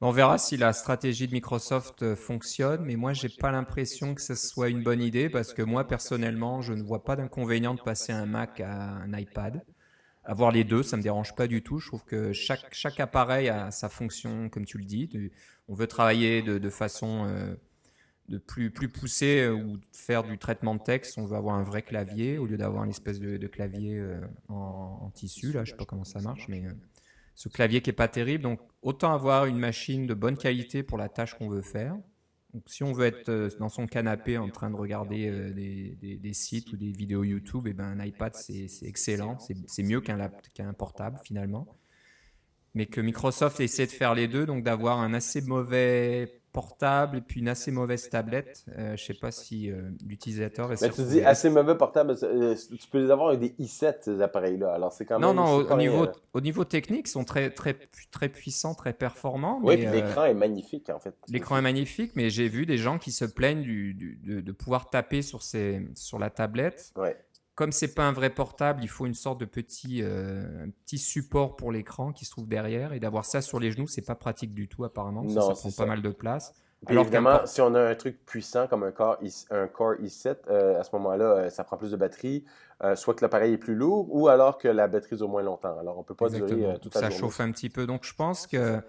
[0.04, 4.22] On verra si la stratégie de Microsoft euh, fonctionne, mais moi, j'ai pas l'impression que
[4.22, 7.82] ce soit une bonne idée parce que moi, personnellement, je ne vois pas d'inconvénient de
[7.82, 9.64] passer un Mac à un iPad.
[10.24, 11.78] Avoir les deux, ça me dérange pas du tout.
[11.78, 15.08] Je trouve que chaque, chaque appareil a sa fonction, comme tu le dis.
[15.68, 17.54] On veut travailler de, façon euh,
[18.30, 21.18] de plus, plus poussée euh, ou faire du traitement de texte.
[21.18, 24.02] On veut avoir un vrai clavier au lieu d'avoir une espèce de, clavier
[24.48, 25.52] en, tissu.
[25.52, 26.64] Là, je sais pas comment ça marche, mais
[27.36, 28.44] ce clavier qui est pas terrible.
[28.44, 31.98] Donc, autant avoir une machine de bonne qualité pour la tâche qu'on veut faire.
[32.54, 36.34] Donc, si on veut être euh, dans son canapé en train de regarder euh, des,
[36.34, 39.38] sites ou des vidéos YouTube, et eh ben, un iPad, c'est excellent.
[39.68, 41.68] C'est mieux qu'un qu'un portable, finalement.
[42.74, 47.22] Mais que Microsoft essaie de faire les deux, donc d'avoir un assez mauvais portable et
[47.22, 48.66] puis une assez mauvaise tablette.
[48.78, 50.82] Euh, je sais pas si euh, l'utilisateur est.
[50.82, 54.22] Mais tu dis assez mauvais portable, euh, tu peux les avoir avec des i7 ces
[54.22, 54.74] appareils-là.
[54.74, 55.28] Alors c'est quand même.
[55.28, 57.78] Non non, au, niveau au niveau technique, ils sont très très
[58.12, 59.60] très puissants, très performants.
[59.64, 61.16] Oui, l'écran est magnifique en fait.
[61.28, 64.90] L'écran est magnifique, mais j'ai vu des gens qui se plaignent du, de, de, pouvoir
[64.90, 66.92] taper sur ces sur la tablette.
[66.96, 67.18] Ouais
[67.62, 71.56] comme c'est pas un vrai portable, il faut une sorte de petit, euh, petit support
[71.56, 72.92] pour l'écran qui se trouve derrière.
[72.94, 75.28] Et d'avoir ça sur les genoux, c'est pas pratique du tout apparemment.
[75.28, 76.56] ça, prend pas mal de place.
[76.88, 79.20] Alors évidemment, si on a un truc puissant comme un Core,
[79.52, 82.46] un Core i7, euh, à ce moment-là, euh, ça prend plus de batterie.
[82.96, 85.78] soit que l'appareil est plus lourd, ou alors que la batterie dure moins longtemps.
[85.78, 87.86] Alors on peut pas durer toute la Ça chauffe un petit peu.
[87.86, 88.82] Donc je pense que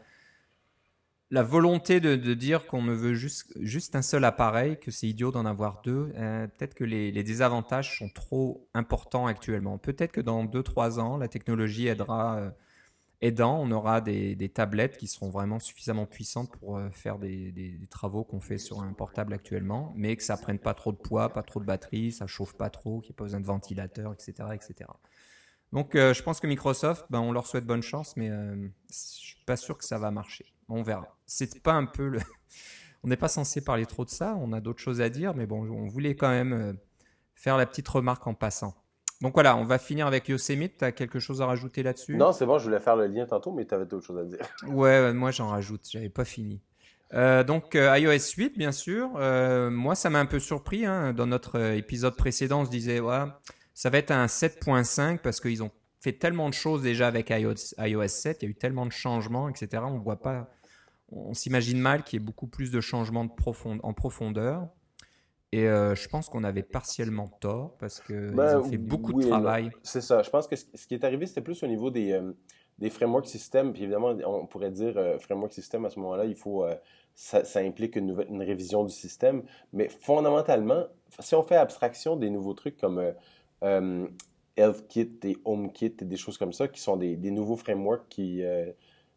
[1.33, 5.47] la volonté de, dire qu'on ne veut juste, un seul appareil, que c'est idiot d'en
[5.47, 9.79] avoir deux, euh, peut-être que les, désavantages sont trop importants actuellement.
[9.79, 12.51] Peut-être que dans 2-3 ans, la technologie aidera, euh,
[13.23, 18.25] aidant, on aura des, tablettes qui seront vraiment suffisamment puissantes pour euh, faire des, travaux
[18.25, 21.42] qu'on fait sur un portable actuellement, mais que ça prenne pas trop de poids, pas
[21.42, 24.51] trop de batterie, ça chauffe pas trop, qu'il n'y ait pas besoin de ventilateur, etc.
[24.53, 24.90] etc.
[25.73, 29.57] Donc je pense que Microsoft, ben, on leur souhaite bonne chance, mais je suis pas
[29.57, 30.53] sûr que ça va marcher.
[30.72, 31.16] On verra.
[31.26, 32.18] C'est pas un peu le.
[33.04, 34.37] on n'est pas censé parler trop de ça.
[34.40, 36.72] On a d'autres choses à dire, mais bon, on voulait quand même euh,
[37.35, 38.74] faire la petite remarque en passant.
[39.20, 40.78] Donc voilà, on va finir avec Yosemite.
[40.78, 42.16] Tu as quelque chose à rajouter là-dessus?
[42.16, 44.24] Non, c'est bon, je voulais faire le lien tantôt, mais tu avais d'autres choses à
[44.24, 44.38] dire.
[44.66, 46.62] ouais, moi j'en rajoute, j'avais pas fini.
[47.12, 49.11] Euh, donc euh, iOS 8, bien sûr.
[49.70, 50.87] moi, ça m'a un peu surpris.
[50.87, 51.12] Hein.
[51.12, 53.24] Dans notre épisode précédent, on se disait, ouais,
[53.74, 57.74] ça va être un 7.5 parce qu'ils ont fait tellement de choses déjà avec iOS,
[57.78, 58.38] iOS 7.
[58.40, 59.82] Il y a eu tellement de changements, etc.
[59.87, 60.48] On ne voit pas
[61.12, 63.27] on s'imagine mal qu'il y ait beaucoup plus de changements
[63.83, 64.68] en profondeur.
[65.53, 69.29] Et euh, je pense qu'on avait partiellement tort parce qu'ils ben, ont fait beaucoup de
[69.29, 69.70] travail.
[69.83, 70.22] C'est ça.
[70.22, 72.33] Je pense que ce qui est arrivé, c'était plus au niveau des, euh,
[72.79, 73.75] des framework systems.
[73.75, 76.64] Puis évidemment, on pourrait dire euh, framework system à ce moment-là, il faut.
[77.14, 79.42] Ça, implique une, une, révision du système.
[79.75, 80.87] Mais fondamentalement,
[81.18, 83.12] si on fait abstraction des nouveaux trucs comme
[84.57, 88.42] HealthKit et HomeKit et des choses comme ça, qui sont des, des nouveaux frameworks qui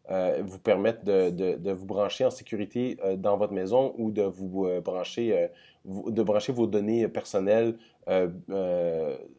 [0.10, 5.50] vous permettre de, vous brancher en sécurité dans votre maison ou de vous brancher,
[5.86, 8.28] de brancher vos données personnelles à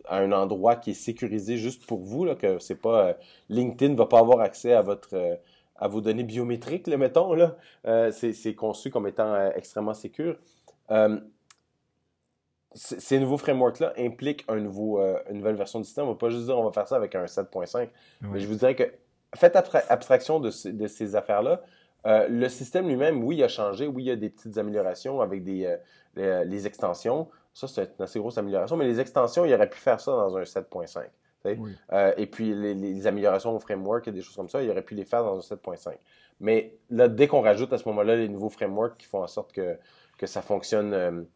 [0.09, 3.17] un endroit qui est sécurisé juste pour vous, là, que c'est pas
[3.49, 5.39] LinkedIn ne va pas avoir accès à votre
[5.79, 7.57] à vos données biométriques, le mettons là.
[8.11, 10.37] c'est conçu comme étant extrêmement sécur
[12.77, 16.05] ces nouveaux frameworks-là impliquent un nouveau, euh, une nouvelle version du système.
[16.05, 17.89] On ne va pas juste dire on va faire ça avec un 7.5.
[18.23, 18.85] Mais je vous dirais que
[19.37, 21.63] faites abstraction de, ces affaires-là.
[22.07, 23.87] Euh, le système lui-même, oui, il a changé.
[23.87, 25.79] Oui, il y a des petites améliorations avec des,
[26.19, 27.29] euh, les, extensions.
[27.53, 28.77] Ça, c'est une assez grosse amélioration.
[28.77, 31.07] Mais les extensions, il aurait pu faire ça dans un 7.5.
[32.17, 35.05] et puis les, améliorations au framework et des choses comme ça, il aurait pu les
[35.05, 35.95] faire dans un 7.5.
[36.39, 39.53] Mais là, dès qu'on rajoute à ce moment-là les nouveaux frameworks qui font en sorte
[39.53, 39.79] que,
[40.19, 41.27] que ça fonctionne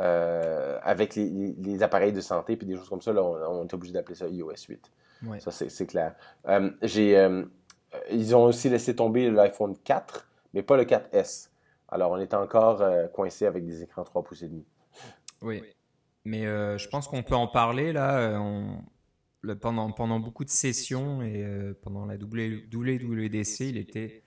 [0.00, 3.92] euh, avec les, appareils de santé puis des choses comme ça, là, on, est obligé
[3.92, 4.92] d'appeler ça iOS 8.
[5.40, 6.14] Ça, c'est clair.
[6.46, 7.44] Euh, euh,
[8.10, 11.50] ils ont aussi laissé tomber l'iPhone 4, mais pas le 4S.
[11.88, 14.64] Alors, on est encore coincé avec des écrans 3 pouces et demi.
[15.40, 15.62] Oui,
[16.24, 18.38] mais je pense qu'on peut en parler là.
[19.60, 21.46] pendant, pendant beaucoup de sessions et
[21.82, 24.22] pendant la WWDC, il était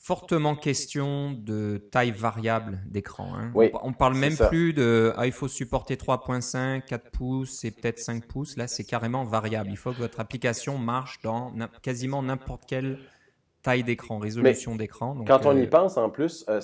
[0.00, 3.34] fortement question de taille variable d'écran.
[3.34, 3.52] Hein.
[3.54, 8.26] on, parle même plus de ah, il faut supporter 3.5, 4 pouces et peut-être 5
[8.26, 8.56] pouces.
[8.56, 9.68] Là, c'est carrément variable.
[9.70, 12.98] Il faut que votre application marche dans quasiment n'importe quelle
[13.62, 15.16] taille d'écran, résolution d'écran.
[15.26, 16.60] Quand on y euh, pense, en plus, euh,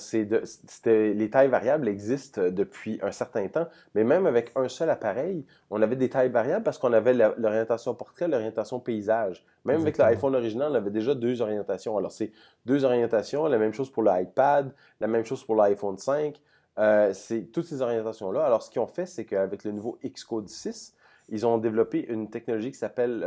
[0.87, 5.83] les tailles variables existent depuis un certain temps, mais même avec un seul appareil, on
[5.83, 9.45] avait des tailles variables parce qu'on avait l'orientation portrait, l'orientation paysage.
[9.65, 11.99] Même avec l'iPhone original, on avait déjà deux orientations.
[11.99, 12.33] Alors, c'est
[12.65, 16.41] deux orientations, la même chose pour l'iPad, la même chose pour l'iPhone 5.
[16.79, 18.45] Euh, c'est toutes ces orientations-là.
[18.45, 20.95] Alors, ce qu'ils ont fait, c'est qu'avec le nouveau Xcode 6,
[21.29, 23.27] ils ont développé une technologie qui s'appelle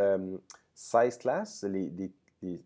[0.74, 2.10] Size Class, les, des
[2.42, 2.62] les,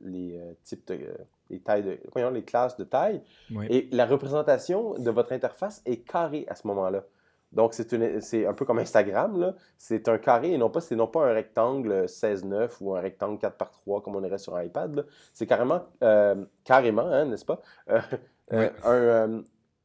[0.00, 1.14] les, euh, types de, euh,
[1.50, 3.22] les tailles de, voyons, les classes de taille.
[3.68, 7.04] Et la représentation de votre interface est carrée à ce moment-là.
[7.52, 11.24] Donc, c'est un peu comme Instagram, C'est un carré et non pas, c'est non pas
[11.24, 15.06] un rectangle 16-9 ou un rectangle 4 par 3 comme on irait sur un iPad.
[15.32, 17.60] C'est carrément, euh, carrément, hein, n'est-ce pas?
[18.50, 19.42] un,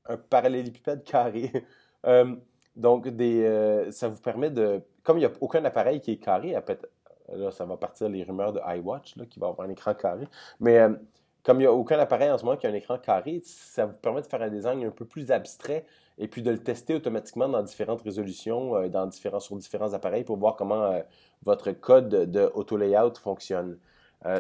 [0.08, 1.52] un, parallélépipède carré.
[2.76, 4.82] donc, des, ça vous permet de.
[5.04, 6.56] Comme il n'y a aucun appareil qui est carré,
[7.34, 10.28] Là, ça va partir les rumeurs de iWatch, là, qui va avoir un écran carré.
[10.60, 10.94] Mais euh,
[11.44, 13.86] comme il n'y a aucun appareil en ce moment qui a un écran carré, ça
[13.86, 15.86] vous permet de faire un design un peu plus abstrait
[16.18, 20.24] et puis de le tester automatiquement dans différentes résolutions, euh, dans différents, sur différents appareils
[20.24, 21.02] pour voir comment euh,
[21.44, 23.78] votre code de auto-layout fonctionne.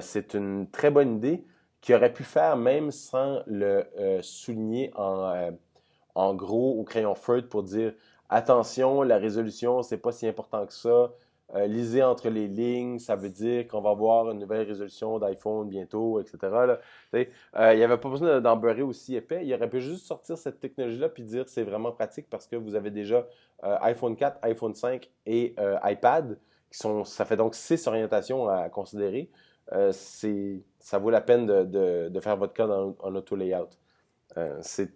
[0.01, 1.45] c'est une très bonne idée
[1.79, 3.85] qui aurait pu faire même sans le
[4.21, 5.51] souligner en,
[6.15, 7.93] en gros au crayon feutre pour dire
[8.29, 11.11] attention, la résolution, c'est pas si important que ça.
[11.55, 15.67] Euh, lisez entre les lignes, ça veut dire qu'on va avoir une nouvelle résolution d'iPhone
[15.67, 16.37] bientôt, etc.
[16.43, 17.25] Euh,
[17.73, 19.45] il n'y avait pas besoin d'en beurrer aussi épais.
[19.45, 22.75] Il aurait pu juste sortir cette technologie-là puis dire c'est vraiment pratique parce que vous
[22.75, 23.25] avez déjà
[23.63, 26.37] euh, iPhone 4, iPhone 5 et iPad.
[26.71, 29.31] Qui sont, ça fait donc six orientations à considérer.
[29.71, 33.69] ça vaut la peine de, faire votre code en, auto-layout.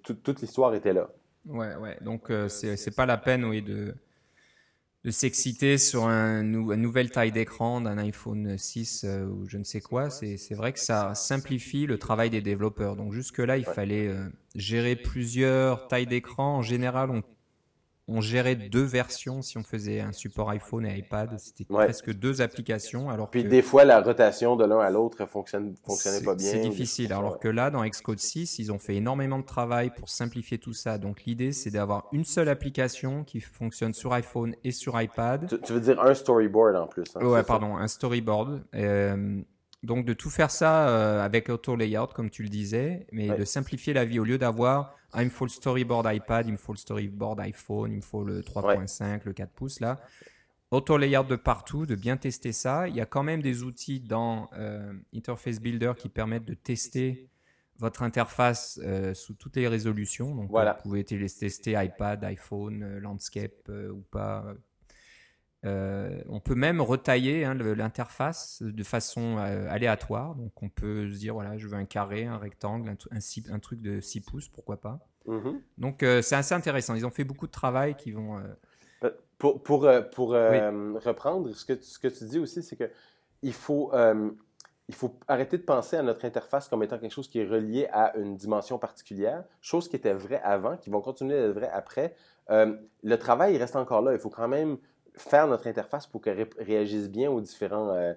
[0.03, 1.09] toute l'histoire était là.
[1.47, 1.97] Ouais, ouais.
[2.01, 3.95] Donc, c'est pas la peine, oui, de
[5.03, 9.63] de s'exciter sur un une nouvelle taille d'écran d'un iPhone 6 euh, ou je ne
[9.63, 10.09] sais quoi.
[10.09, 12.95] C'est vrai que ça simplifie le travail des développeurs.
[12.95, 16.57] Donc jusque-là, il fallait euh, gérer plusieurs tailles d'écran.
[16.57, 17.21] En général, on
[18.07, 21.37] on gérait deux versions si on faisait un support iPhone et iPad.
[21.39, 23.09] C'était presque deux applications.
[23.09, 26.51] Alors Puis des fois, la rotation de l'un à l'autre fonctionne, fonctionnait pas bien.
[26.51, 27.13] C'est difficile.
[27.13, 30.73] Alors que là, dans Xcode 6, ils ont fait énormément de travail pour simplifier tout
[30.73, 30.97] ça.
[30.97, 35.47] Donc l'idée, c'est d'avoir une seule application qui fonctionne sur iPhone et sur iPad.
[35.63, 37.05] Tu, veux dire un storyboard en plus.
[37.15, 38.63] Hein, ouais, pardon, un storyboard.
[38.75, 39.41] Euh,
[39.83, 43.45] donc de tout faire ça euh, avec auto layout comme tu le disais, mais de
[43.45, 46.57] simplifier la vie au lieu d'avoir ah, il me faut le storyboard iPad, il me
[46.57, 49.99] faut le storyboard iPhone, il me faut le 3.5, le 4 pouces là.
[50.71, 52.87] Auto layout de partout, de bien tester ça.
[52.87, 57.29] Il y a quand même des outils dans euh, Interface Builder qui permettent de tester
[57.77, 60.33] votre interface euh, sous toutes les résolutions.
[60.33, 64.55] Donc vous pouvez tester iPad, iPhone, landscape ou pas,
[65.65, 70.35] euh, on peut même retailler hein, l'interface de façon euh, aléatoire.
[70.35, 74.01] Donc on peut se dire, voilà, je veux un carré, un rectangle, un, truc de
[74.01, 74.99] 6 pouces, pourquoi pas.
[75.27, 75.61] Mm-hmm.
[75.77, 76.95] Donc euh, c'est assez intéressant.
[76.95, 78.41] Ils ont fait beaucoup de travail qui vont...
[79.37, 82.89] Pour, pour, pour reprendre, ce que, ce que tu dis aussi, c'est que
[83.41, 83.91] il faut,
[84.87, 87.89] il faut arrêter de penser à notre interface comme étant quelque chose qui est relié
[87.91, 92.15] à une dimension particulière, chose qui était vraie avant, qui vont continuer d'être vraie après.
[92.47, 94.13] le travail, il reste encore là.
[94.13, 94.77] Il faut quand même
[95.17, 98.13] faire notre interface pour qu'elle réagisse bien aux différents, euh,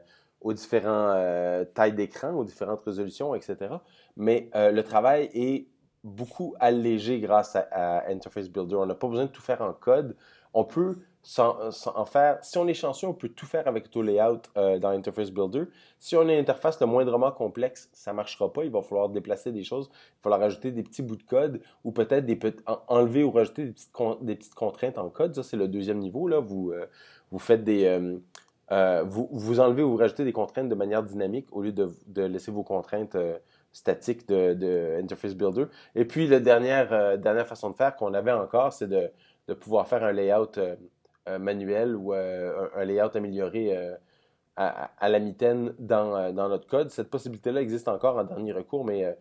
[0.53, 3.75] différentes tailles d'écran, aux différentes résolutions, etc.
[4.17, 5.67] Mais le travail est
[6.07, 8.77] beaucoup allégé grâce à, Interface Builder.
[8.77, 10.17] On n'a pas besoin de tout faire en code.
[10.55, 10.97] On peut
[11.39, 15.31] en faire, si on est chanceux, on peut tout faire avec AutoLayout euh, dans Interface
[15.31, 15.65] Builder.
[15.99, 18.65] Si on a une interface le moindrement complexe, ça ne marchera pas.
[18.65, 19.89] Il va falloir déplacer des choses.
[19.91, 22.27] Il va falloir rajouter des petits bouts de code ou peut-être
[22.87, 23.65] enlever ou rajouter
[24.21, 25.35] des petites, contraintes en code.
[25.35, 26.29] Ça, c'est le deuxième niveau.
[26.29, 26.39] Là.
[26.39, 26.87] Vous, euh,
[27.39, 27.85] faites des.
[28.71, 32.51] Euh, vous, enlevez ou vous rajoutez des contraintes de manière dynamique au lieu de, laisser
[32.51, 33.17] vos contraintes
[33.73, 35.67] statique de, Interface Builder.
[35.95, 39.11] Et puis, la dernière façon de faire qu'on avait encore, c'est de,
[39.55, 40.77] pouvoir faire un layout euh,
[41.29, 43.77] euh, manuel ou un, layout amélioré
[44.57, 46.91] à, la mitaine dans, notre code.
[46.91, 49.17] Cette possibilité-là existe encore en dernier recours, mais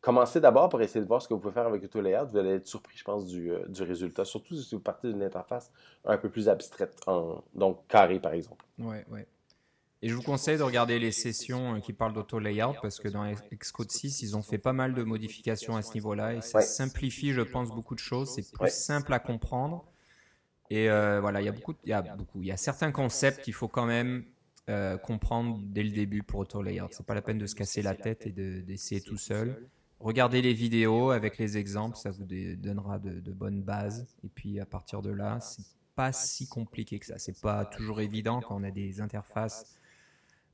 [0.00, 2.26] commencez d'abord pour essayer de voir ce que vous pouvez faire avec Auto Layout.
[2.26, 5.72] Vous allez être surpris, je pense, du, résultat, surtout si vous partez d'une interface
[6.04, 7.00] un peu plus abstraite,
[7.54, 8.64] donc carré, par exemple.
[8.78, 9.26] Ouais, ouais.
[10.00, 13.28] Et je vous conseille de regarder les sessions euh, qui parlent d'auto-layout parce que dans
[13.52, 17.32] Xcode 6, ils ont fait pas mal de modifications à ce niveau-là et ça simplifie,
[17.32, 18.32] je pense, beaucoup de choses.
[18.32, 19.84] C'est plus simple à comprendre.
[20.70, 22.92] Et euh, voilà, il y a beaucoup, il y a beaucoup, il y a certains
[22.92, 24.24] concepts qu'il faut quand même
[24.68, 26.88] euh, comprendre dès le début pour auto-layout.
[26.92, 29.66] C'est pas la peine de se casser la tête et d'essayer tout seul.
[29.98, 34.06] Regardez les vidéos avec les exemples, ça vous donnera de, de bonnes bases.
[34.24, 35.64] Et puis à partir de là, c'est
[35.96, 37.18] pas si compliqué que ça.
[37.18, 39.78] C'est pas toujours évident quand on a des interfaces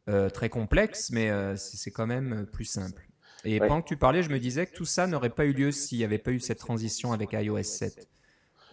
[0.06, 3.08] euh, très complexe, mais euh, c'est quand même euh, plus simple.
[3.46, 5.72] Et pendant que tu parlais, je me disais que tout ça n'aurait pas eu lieu
[5.72, 8.06] s'il n'y avait pas eu cette transition avec iOS 7.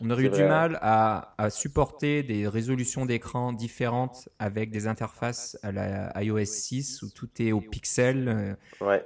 [0.01, 5.71] On aurait eu du mal à, supporter des résolutions d'écran différentes avec des interfaces à
[5.71, 8.57] la iOS 6 où tout est au pixel,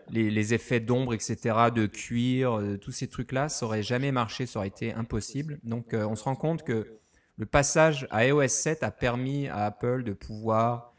[0.09, 1.37] les, effets d'ombre, etc.,
[1.73, 5.59] de cuir, tous ces trucs-là, ça aurait jamais marché, ça aurait été impossible.
[5.63, 6.97] Donc on se rend compte que
[7.37, 10.94] le passage à iOS 7 a permis à Apple de pouvoir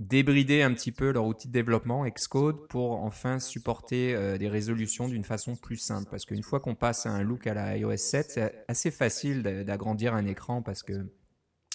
[0.00, 5.08] débrider un petit peu leur outil de développement Xcode pour enfin supporter euh, des résolutions
[5.08, 6.08] d'une façon plus simple.
[6.10, 9.42] Parce qu'une fois qu'on passe à un look à la iOS 7, c'est assez facile
[9.42, 11.06] d'agrandir un écran parce que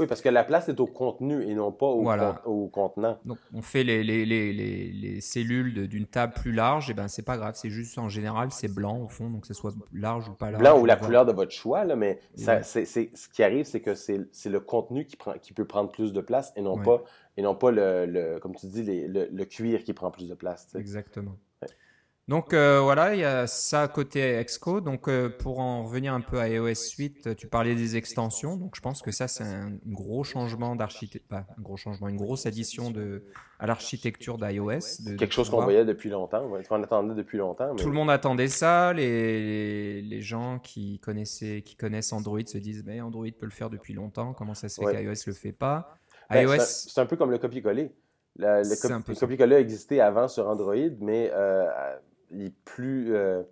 [0.01, 3.17] oui, parce que la place est au contenu et non pas au, contenant.
[3.23, 7.23] Donc, on fait les, les, les, les cellules d'une table plus large, et ben c'est
[7.23, 10.27] pas grave, c'est juste en général, c'est blanc au fond, donc que ce soit large
[10.27, 10.61] ou pas large.
[10.61, 13.79] Blanc ou la couleur de votre choix, là, mais ça, c'est, ce qui arrive, c'est
[13.79, 17.01] que c'est, le contenu qui, prend, qui peut prendre plus de place et non pas,
[17.37, 20.35] et non pas le, le comme tu dis, le, le, cuir qui prend plus de
[20.35, 20.73] place.
[20.75, 21.37] Exactement.
[22.27, 24.83] Donc euh, voilà, il y a ça côté Xcode.
[24.83, 28.57] Donc euh, pour en revenir un peu à iOS 8, tu parlais des extensions.
[28.57, 32.17] Donc je pense que ça c'est un gros changement d'architecture, pas un gros changement, une
[32.17, 33.25] grosse addition de
[33.59, 35.05] à l'architecture d'iOS.
[35.19, 37.75] Quelque chose qu'on voyait depuis longtemps, qu'on attendait depuis longtemps.
[37.75, 38.91] Tout le monde attendait ça.
[38.91, 43.69] Les, les gens qui connaissaient, qui connaissent Android se disent, mais Android peut le faire
[43.69, 44.33] depuis longtemps.
[44.33, 45.95] Comment ça se fait qu'iOS le fait pas?
[46.29, 47.91] Ben, iOS, c'est un, peu comme le copier-coller.
[48.37, 51.65] Le, copier-coller existait avant sur Android, mais euh,
[52.31, 53.43] il est plus, euh,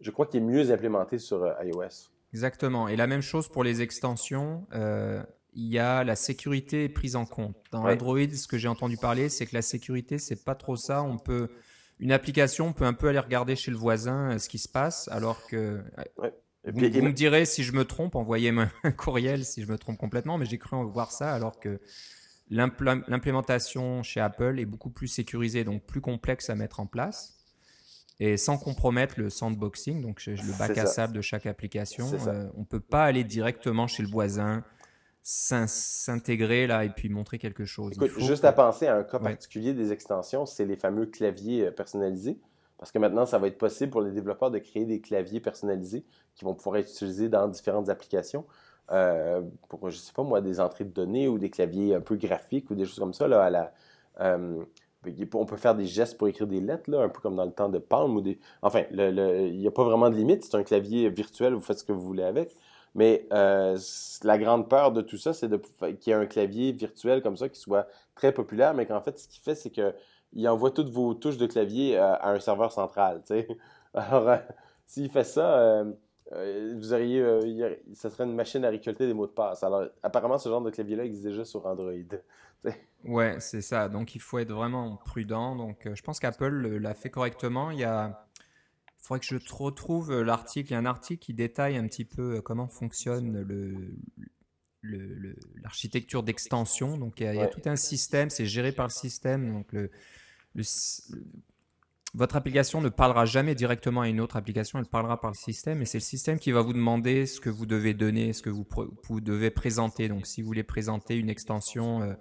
[0.00, 2.10] je crois qu'il est mieux implémenté sur euh, iOS.
[2.32, 2.88] Exactement.
[2.88, 4.66] Et la même chose pour les extensions.
[5.52, 7.56] Il y a la sécurité prise en compte.
[7.72, 11.02] Dans Android, ce que j'ai entendu parler, c'est que la sécurité, c'est pas trop ça.
[11.02, 11.48] On peut,
[11.98, 15.44] une application peut un peu aller regarder chez le voisin ce qui se passe, alors
[15.48, 15.82] que.
[16.64, 20.38] Vous, me direz si je me trompe, envoyez-moi un courriel si je me trompe complètement,
[20.38, 21.80] mais j'ai cru en voir ça alors que
[22.50, 27.40] l'implémentation chez Apple est beaucoup plus sécurisée, donc plus complexe à mettre en place
[28.20, 32.06] et sans compromettre le sandboxing, donc le bac à sable de chaque application.
[32.26, 34.62] Euh, on ne peut pas aller directement chez le voisin,
[35.22, 37.94] s'intégrer là et puis montrer quelque chose.
[38.18, 42.38] juste à penser à un cas particulier des extensions, c'est les fameux claviers euh, personnalisés.
[42.80, 46.02] Parce que maintenant, ça va être possible pour les développeurs de créer des claviers personnalisés
[46.34, 48.46] qui vont pouvoir être utilisés dans différentes applications.
[48.90, 52.16] Euh, pour, je sais pas moi, des entrées de données ou des claviers un peu
[52.16, 53.72] graphiques ou des choses comme ça, là, la,
[55.34, 57.68] on peut faire des gestes pour écrire des lettres, un peu comme dans le temps
[57.68, 58.16] de Palm.
[58.16, 58.38] Ou des...
[58.62, 60.44] Enfin, il n'y a pas vraiment de limite.
[60.44, 62.56] C'est un clavier virtuel, vous faites ce que vous voulez avec.
[62.94, 63.78] Mais euh,
[64.24, 65.48] la grande peur de tout ça, c'est
[65.98, 69.18] qu'il y ait un clavier virtuel comme ça qui soit très populaire, mais qu'en fait,
[69.18, 69.70] ce qu'il fait, c'est
[70.32, 73.22] qu'il envoie toutes vos touches de clavier euh, à, un serveur central.
[73.94, 74.36] Alors, euh,
[74.86, 75.84] s'il fait ça,
[76.32, 77.22] vous auriez,
[77.94, 79.62] ça serait une machine à récolter des mots de passe.
[79.64, 81.92] Alors, apparemment, ce genre de clavier-là existe déjà sur Android.
[83.04, 83.88] Ouais, c'est ça.
[83.88, 85.56] Donc il faut être vraiment prudent.
[85.56, 87.70] Donc euh, je pense qu'Apple l'a fait correctement.
[87.70, 88.26] Il y a
[88.98, 90.70] il faudrait que je te retrouve euh, l'article.
[90.70, 93.96] Il y a un article qui détaille un petit peu euh, comment fonctionne le,
[95.62, 96.98] l'architecture d'extension.
[96.98, 99.50] Donc il y, a, tout un système, c'est géré par le système.
[99.50, 99.90] Donc le,
[102.14, 105.80] votre application ne parlera jamais directement à une autre application, elle parlera par le système
[105.80, 108.50] et c'est le système qui va vous demander ce que vous devez donner, ce que
[108.50, 110.08] vous, devez présenter.
[110.08, 112.16] Donc si vous voulez présenter une extension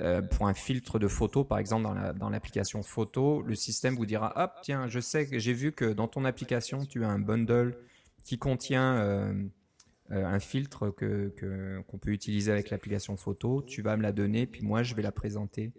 [0.00, 4.32] euh, pour un filtre de photo, par exemple dans l'application photo, le système vous dira
[4.36, 7.76] hop tiens je sais que j'ai vu que dans ton application tu as un bundle
[8.24, 9.32] qui contient euh,
[10.10, 11.32] euh, un filtre que
[11.88, 13.62] qu'on peut utiliser avec l'application photo.
[13.62, 15.72] Tu vas me la donner puis moi je vais la présenter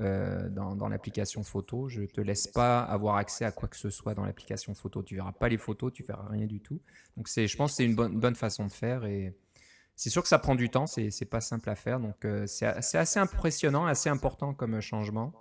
[0.00, 1.88] dans, dans l'application photo.
[1.88, 5.02] Je te laisse pas avoir accès à quoi que ce soit dans l'application photo.
[5.02, 6.80] Tu verras pas les photos, tu verras rien du tout.
[7.16, 9.34] Donc c'est je pense c'est une bonne bonne façon de faire et
[9.98, 11.98] c'est sûr que ça prend du temps, c'est n'est pas simple à faire.
[11.98, 15.34] Donc, euh, c'est assez impressionnant, assez important comme euh, changement.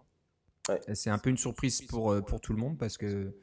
[0.94, 3.38] C'est un peu une surprise pour, euh, pour tout le monde parce que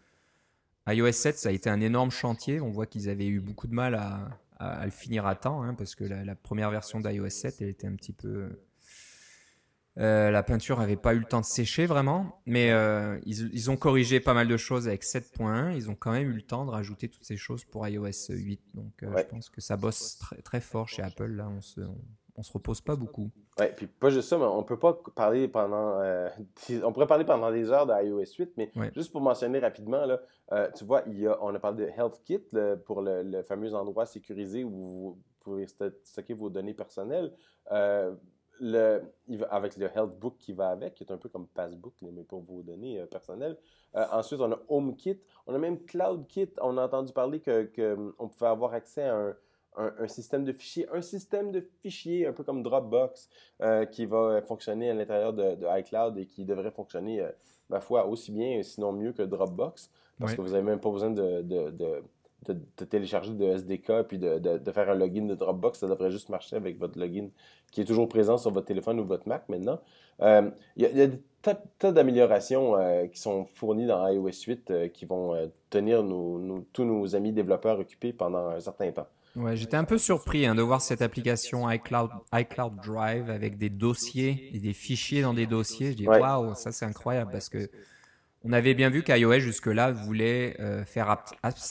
[0.88, 2.60] iOS 7, ça a été un énorme chantier.
[2.60, 5.74] On voit qu'ils avaient eu beaucoup de mal à, à, le finir à temps hein,
[5.74, 8.48] parce que la, la première version d'iOS 7, elle était un petit peu
[9.98, 13.76] euh, la peinture n'avait pas eu le temps de sécher vraiment, mais euh, ils, ont
[13.76, 15.74] corrigé pas mal de choses avec 7.1.
[15.76, 18.60] Ils ont quand même eu le temps de rajouter toutes ces choses pour iOS 8.
[18.74, 21.28] Donc euh, je pense que ça bosse très, très fort chez Apple.
[21.28, 21.80] Là, on se,
[22.36, 23.30] on, se repose pas beaucoup.
[23.60, 26.00] Ouais, puis pas juste ça, mais on peut pas parler pendant.
[26.82, 30.20] on pourrait parler pendant des heures d'iOS 8, mais juste pour mentionner rapidement, là,
[30.76, 32.42] tu vois, il y a, on a parlé de HealthKit
[32.84, 35.66] pour le, fameux endroit sécurisé où vous pouvez
[36.02, 37.32] stocker vos données personnelles
[38.60, 39.02] le,
[39.50, 42.42] avec le Health Book qui va avec, qui est un peu comme Passbook, mais pour
[42.42, 43.56] vos données euh, personnelles.
[43.96, 45.20] Euh, ensuite, on a HomeKit.
[45.46, 46.50] On a même CloudKit.
[46.60, 49.36] On a entendu parler qu'on que, pouvait avoir accès à un,
[49.76, 53.28] un, système de fichiers, un système de fichiers un peu comme Dropbox
[53.60, 57.26] euh, qui va fonctionner à l'intérieur de, iCloud et qui devrait fonctionner,
[57.68, 61.10] ma foi, aussi bien, sinon mieux que Dropbox, parce que vous n'avez même pas besoin
[61.10, 62.02] de, de de,
[62.88, 66.56] télécharger de SDK puis de, de, faire un login de Dropbox, ça devrait juste marcher
[66.56, 67.28] avec votre login
[67.70, 69.80] qui est toujours présent sur votre téléphone ou votre Mac maintenant.
[70.20, 74.88] Euh, il y, a des tas, d'améliorations euh, qui sont fournies dans iOS 8 euh,
[74.88, 79.08] qui vont tenir nos, tous nos amis développeurs occupés pendant un certain temps.
[79.36, 83.68] Ouais, j'étais un peu surpris hein, de voir cette application iCloud, iCloud Drive avec des
[83.68, 85.90] dossiers et des fichiers dans des dossiers.
[85.90, 87.68] Je dis waouh, ça c'est incroyable parce que
[88.44, 91.24] on avait bien vu qu'iOS jusque-là voulait euh, faire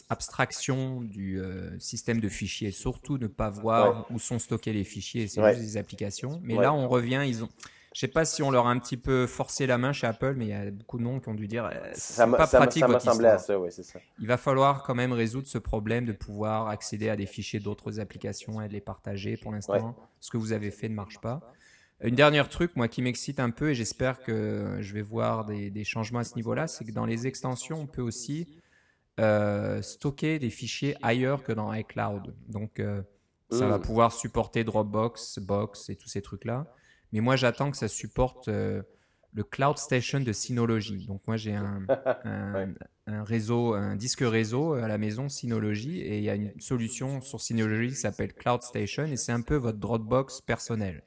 [0.09, 5.27] abstraction du euh, système de fichiers, surtout ne pas voir où sont stockés les fichiers,
[5.27, 6.41] c'est juste des applications.
[6.43, 7.49] Mais là, on revient, ils ont.
[7.93, 10.33] Je sais pas si on leur a un petit peu forcé la main chez Apple,
[10.35, 12.83] mais il y a beaucoup de monde qui ont dû dire euh, c'est pas pratique.
[12.83, 13.99] Ça semblé à ça, c'est ça.
[14.19, 17.99] Il va falloir quand même résoudre ce problème de pouvoir accéder à des fichiers d'autres
[17.99, 19.37] applications et de les partager.
[19.37, 21.53] Pour l'instant, ce que vous avez fait ne marche pas.
[22.03, 25.83] Une dernière truc, moi, qui m'excite un peu, et j'espère que je vais voir des,
[25.85, 28.61] changements à ce niveau-là, c'est que dans les extensions, on peut aussi
[29.21, 32.35] euh, stocker des fichiers ailleurs que dans iCloud.
[32.49, 33.01] Donc, euh,
[33.51, 33.81] ça va mmh.
[33.81, 36.67] pouvoir supporter Dropbox, Box et tous ces trucs-là.
[37.13, 38.81] Mais moi, j'attends que ça supporte euh,
[39.31, 41.05] le Cloud Station de Synology.
[41.05, 41.85] Donc, moi, j'ai un,
[42.25, 47.21] un, réseau, un disque réseau à la maison Synology, et il y a une solution
[47.21, 51.01] sur Synology qui s'appelle Cloud Station, et c'est un peu votre Dropbox personnel.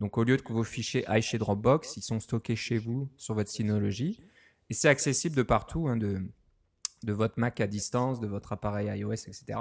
[0.00, 3.08] Donc au lieu de que vos fichiers aillent chez Dropbox, ils sont stockés chez vous
[3.16, 4.18] sur votre Synology.
[4.70, 6.22] Et c'est accessible de partout, hein, de,
[7.06, 9.58] votre Mac à distance, de votre appareil iOS, etc.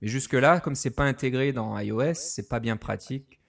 [0.00, 3.40] Mais jusque-là, comme c'est pas intégré dans iOS, c'est pas bien pratique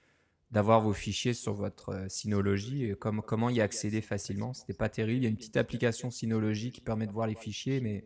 [0.50, 2.86] d'avoir vos fichiers sur votre euh, Synology.
[2.86, 4.54] Et comme, comment y accéder facilement?
[4.54, 5.20] C'était pas terrible.
[5.20, 8.04] Il y a une petite application Synology qui permet de voir les fichiers, mais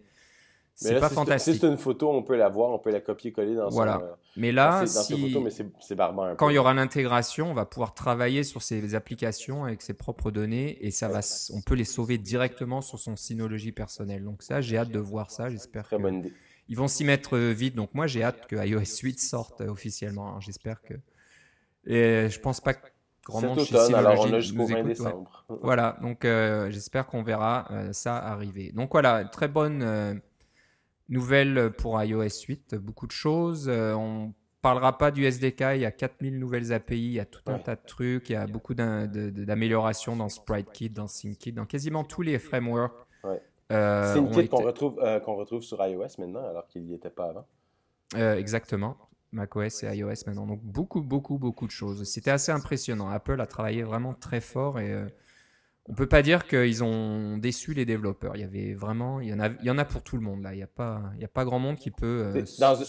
[0.76, 1.53] c'est pas fantastique.
[1.53, 4.01] Si c'est une photo, on peut la voir, on peut la copier-coller dans voilà.
[4.03, 5.34] Euh, mais là, si...
[5.80, 6.36] c'est barbare.
[6.36, 10.32] Quand il y aura l'intégration, on va pouvoir travailler sur ces applications avec ses propres
[10.32, 11.21] données et ça va,
[11.53, 14.26] on peut les sauver directement sur son Synology personnel.
[14.26, 15.49] Donc ça, j'ai hâte de voir ça.
[15.49, 16.34] J'espère que bonne idée.
[16.67, 17.76] ils vont s'y mettre euh, vite.
[17.76, 20.41] Donc moi, j'ai hâte que iOS 8 sorte euh, officiellement.
[20.41, 20.95] J'espère que.
[21.88, 22.86] Et je pense pas que
[23.23, 25.45] grand monde chez Synology alors on a jusqu'au 20 décembre.
[25.47, 25.97] Voilà.
[26.01, 26.23] Donc
[26.69, 28.73] j'espère qu'on verra ça arriver.
[28.73, 30.21] Donc voilà, très bonne
[31.10, 33.70] Nouvelles pour iOS 8, beaucoup de choses.
[33.70, 34.34] Euh, on
[34.66, 37.60] parlera pas du SDK, il y a 4000 nouvelles API, il y a tout un
[37.60, 42.24] tas de trucs, il y a beaucoup d'améliorations dans SpriteKit, dans SyncKit, dans quasiment tous
[42.24, 42.95] les frameworks.
[43.24, 43.39] Ouais.
[43.72, 47.45] Euh, SyncKit qu'on retrouve, euh, retrouve sur iOS maintenant, alors qu'il n'y était pas avant.
[48.16, 48.97] Euh, exactement.
[49.32, 50.47] macOS et iOS maintenant.
[50.47, 52.03] Donc beaucoup, beaucoup, beaucoup de choses.
[52.03, 53.10] C'était assez impressionnant.
[53.10, 54.95] Apple a travaillé vraiment très fort et
[55.88, 58.36] on peut pas dire qu'ils ont déçu les développeurs.
[58.36, 60.23] Il y avait vraiment, il y en a, il y en a pour tout le
[60.23, 60.53] monde là.
[60.53, 62.31] Il n'y a pas, il y a pas grand monde qui peut.
[62.36, 62.43] Euh,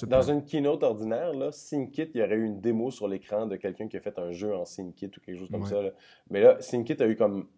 [0.06, 3.56] dans, une keynote ordinaire là, SyncKit, il y aurait eu une démo sur l'écran de
[3.56, 5.76] quelqu'un qui a fait un jeu en SyncKit ou quelque chose comme ça.
[6.30, 7.48] Mais là, SyncKit a eu comme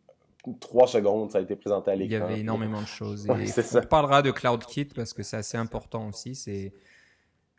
[0.59, 2.16] trois secondes, ça a été présenté à l'écran.
[2.16, 3.28] Il y avait énormément de choses.
[3.28, 6.34] on parlera de CloudKit parce que c'est assez important aussi.
[6.34, 6.72] C'est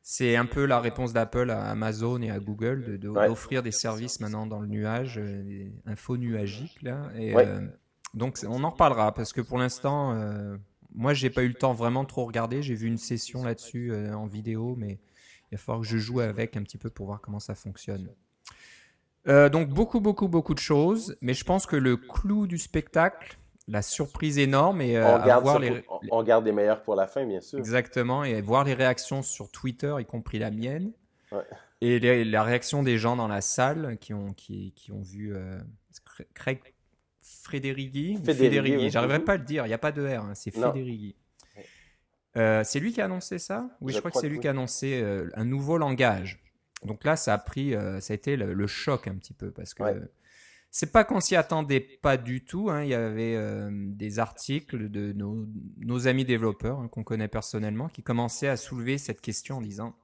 [0.02, 4.48] c'est un peu la réponse d'Apple à Amazon et à Google d'offrir des services maintenant
[4.48, 7.10] dans le nuage, euh, des infos nuagiques là.
[7.16, 7.68] Et, euh,
[8.14, 10.58] donc on en reparlera parce que pour l'instant, euh,
[10.94, 12.62] moi j'ai pas eu le temps vraiment de trop regarder.
[12.62, 15.00] J'ai vu une session là-dessus en vidéo, mais
[15.52, 18.10] il va falloir que je joue avec un petit peu pour voir comment ça fonctionne.
[19.28, 23.38] Euh, donc beaucoup, beaucoup, beaucoup de choses, mais je pense que le clou du spectacle,
[23.70, 25.84] la surprise énorme et euh, on, garde voir les...
[26.10, 27.60] on, garde les meilleurs pour la fin, bien sûr.
[27.60, 30.92] Exactement, et voir les réactions sur Twitter, y compris la mienne,
[31.82, 35.60] et la réaction des gens dans la salle qui ont, qui, qui ont vu euh,
[36.34, 36.60] Craig
[37.22, 38.18] Frédérigui.
[38.24, 41.16] Frédérigui, j'arriverai pas à le dire, il n'y a pas de R, hein, c'est Frédérigui.
[42.38, 43.70] Euh, c'est lui qui a annoncé ça?
[43.82, 45.04] Oui, je, crois, que c'est lui qui a annoncé
[45.36, 46.42] un nouveau langage.
[46.86, 49.84] Donc là, ça a pris, ça a été le, choc un petit peu parce que
[50.72, 52.70] c'est pas qu'on s'y attendait pas du tout.
[52.70, 52.84] Hein.
[52.84, 53.38] Il y avait
[53.72, 59.22] des articles de nos, amis développeurs hein, qu'on connaît personnellement qui commençaient à soulever cette
[59.22, 59.96] question en disant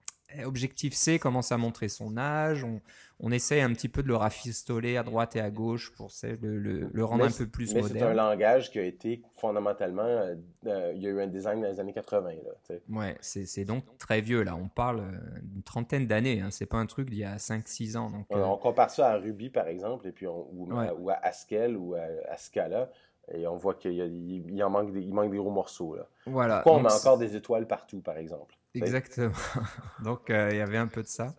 [0.43, 2.63] Objectif C commence à montrer son âge.
[2.63, 2.81] On,
[3.21, 6.89] on essaye un petit peu de le rafistoler à droite et à gauche pour le,
[6.91, 7.99] le, rendre un peu plus mais moderne.
[7.99, 10.03] C'est un langage qui a été fondamentalement.
[10.03, 10.35] Euh,
[10.67, 12.29] euh, il y a eu un design dans les années 80.
[12.29, 14.43] Là, ouais, c'est donc très vieux.
[14.43, 14.55] là.
[14.55, 16.41] On parle euh, d'une trentaine d'années.
[16.41, 16.49] Hein.
[16.51, 18.09] C'est pas un truc d'il y a 5-6 ans.
[18.09, 20.69] Donc, On compare ça à Ruby, par exemple, et puis ou,
[21.09, 22.91] à, Haskell ou à, Scala.
[23.33, 25.95] Et on voit qu'il il, manque des, il manque des gros morceaux.
[25.95, 26.07] Là.
[26.27, 26.57] Voilà.
[26.57, 28.55] Pourquoi on met encore des étoiles partout, par exemple?
[28.75, 29.33] Exactement.
[30.03, 31.35] Donc, il y avait un peu de ça.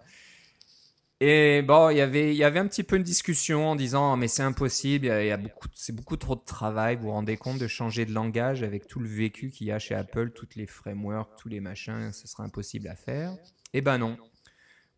[1.20, 4.28] Et bon, il y avait, y avait un petit peu une discussion en disant, mais
[4.28, 6.96] c'est impossible, y a, beaucoup, c'est beaucoup trop de travail.
[6.96, 9.78] Vous vous rendez compte de changer de langage avec tout le vécu qu'il y a
[9.78, 13.34] chez Apple, toutes les frameworks, tous les machins, ce sera impossible à faire?
[13.72, 14.18] Eh ben non.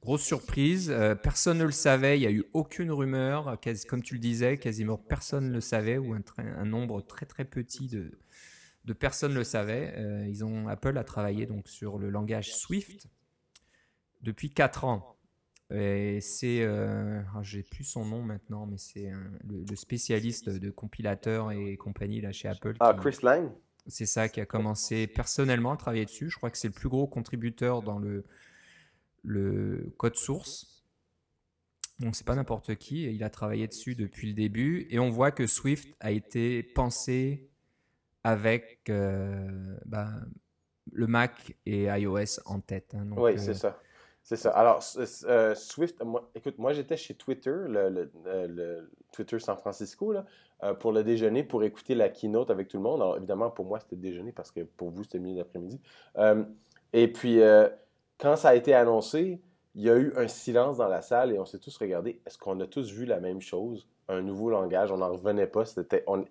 [0.03, 3.57] Grosse surprise, euh, personne ne le savait, il n'y a eu aucune rumeur,
[3.89, 7.89] comme tu le disais, quasiment personne ne le savait, ou un nombre très très petit
[7.89, 8.19] de,
[8.89, 9.95] de personnes le savaient.
[9.97, 13.07] Euh, ils ont, Apple a travaillé donc sur le langage Swift
[14.23, 15.17] depuis 4 ans.
[15.71, 19.13] Et c'est, euh, ah, j'ai plus son nom maintenant, mais c'est
[19.45, 22.75] le, spécialiste de compilateurs et compagnie là chez Apple.
[22.81, 23.51] Ah, Chris Lang.
[23.87, 26.31] C'est ça qui a commencé personnellement à travailler dessus.
[26.31, 28.25] Je crois que c'est le plus gros contributeur dans le
[29.23, 30.85] le code source.
[31.99, 33.03] Donc c'est pas n'importe qui.
[33.03, 37.51] Il a travaillé dessus depuis le début et on voit que Swift a été pensé
[38.29, 39.49] avec euh,
[39.87, 40.11] bah,
[40.93, 42.95] le Mac et iOS en tête.
[42.95, 43.07] Hein.
[43.17, 43.79] oui, c'est euh, ça.
[44.23, 44.51] C'est ça.
[44.51, 44.85] Alors,
[45.25, 50.27] euh, Swift, moi, écoute, moi j'étais chez Twitter, le, Twitter San Francisco, là,
[50.75, 53.01] pour le déjeuner, pour écouter la keynote avec tout le monde.
[53.01, 55.81] Alors, évidemment, pour moi, c'était déjeuner parce que pour vous, c'était milieu d'après-midi.
[56.93, 57.41] et puis,
[58.19, 59.41] quand ça a été annoncé,
[59.75, 62.21] il y a eu un silence dans la salle et on s'est tous regardé.
[62.27, 63.89] Est-ce qu'on a tous vu la même chose?
[64.09, 65.65] Un nouveau langage, on n'en revenait pas.
[65.65, 66.25] C'était, on,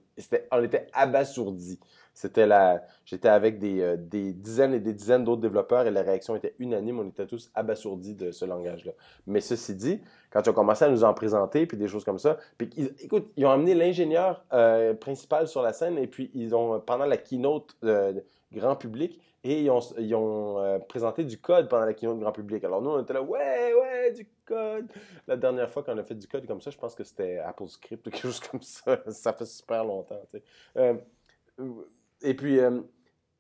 [0.52, 1.80] on était abasourdis.
[2.18, 6.36] C'était la, j'étais avec euh, des, dizaines et des dizaines d'autres développeurs et la réaction
[6.36, 7.00] était unanime.
[7.00, 8.94] On était tous abasourdis de ce langage-là.
[9.28, 10.02] Mais ceci dit,
[10.32, 12.72] quand ils ont commencé à nous en présenter puis des choses comme ça, puis
[13.02, 17.06] écoute, ils ont amené l'ingénieur euh, principal sur la scène et puis ils ont pendant
[17.06, 18.14] la keynote euh,
[18.52, 22.64] grand public et ils ont, présenté du code pendant la keynote grand public.
[22.64, 24.88] Alors nous, on était là, ouais, ouais, du code.
[25.28, 27.68] La dernière fois qu'on a fait du code comme ça, je pense que c'était Apple
[27.68, 29.00] Script ou quelque chose comme ça.
[29.10, 30.22] ça fait super longtemps.
[30.32, 30.44] Sais.
[32.22, 32.82] Et puis, euh,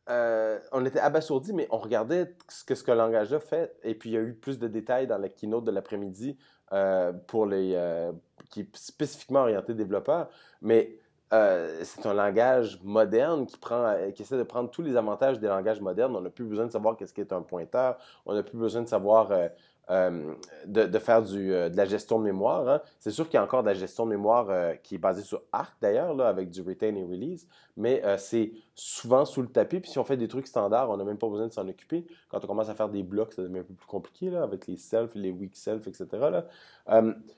[0.09, 3.75] euh, on était abasourdis, mais on regardait ce que ce langage-là fait.
[3.83, 6.37] Et puis, il y a eu plus de détails dans la keynote de l'après-midi
[6.73, 8.11] euh, pour les
[8.49, 10.29] qui est spécifiquement orienté développeurs.
[10.61, 10.99] Mais
[11.31, 15.81] c'est un langage moderne qui prend, qui essaie de prendre tous les avantages des langages
[15.81, 16.15] modernes.
[16.15, 17.97] On n'a plus besoin de savoir qu'est-ce qu'est un pointeur.
[18.25, 19.49] On n'a plus besoin de savoir euh,
[19.89, 22.67] de, faire euh, de la gestion de mémoire.
[22.67, 22.81] Hein.
[22.99, 25.21] C'est sûr qu'il y a encore de la gestion de mémoire euh, qui est basée
[25.21, 29.79] sur Arc d'ailleurs, avec du retain et release, mais c'est souvent sous le tapis.
[29.79, 32.05] Puis si on fait des trucs standards, on n'a même pas besoin de s'en occuper.
[32.29, 34.67] Quand on commence à faire des blocs, ça devient un peu plus compliqué là, avec
[34.67, 36.07] les self, les weak self, etc.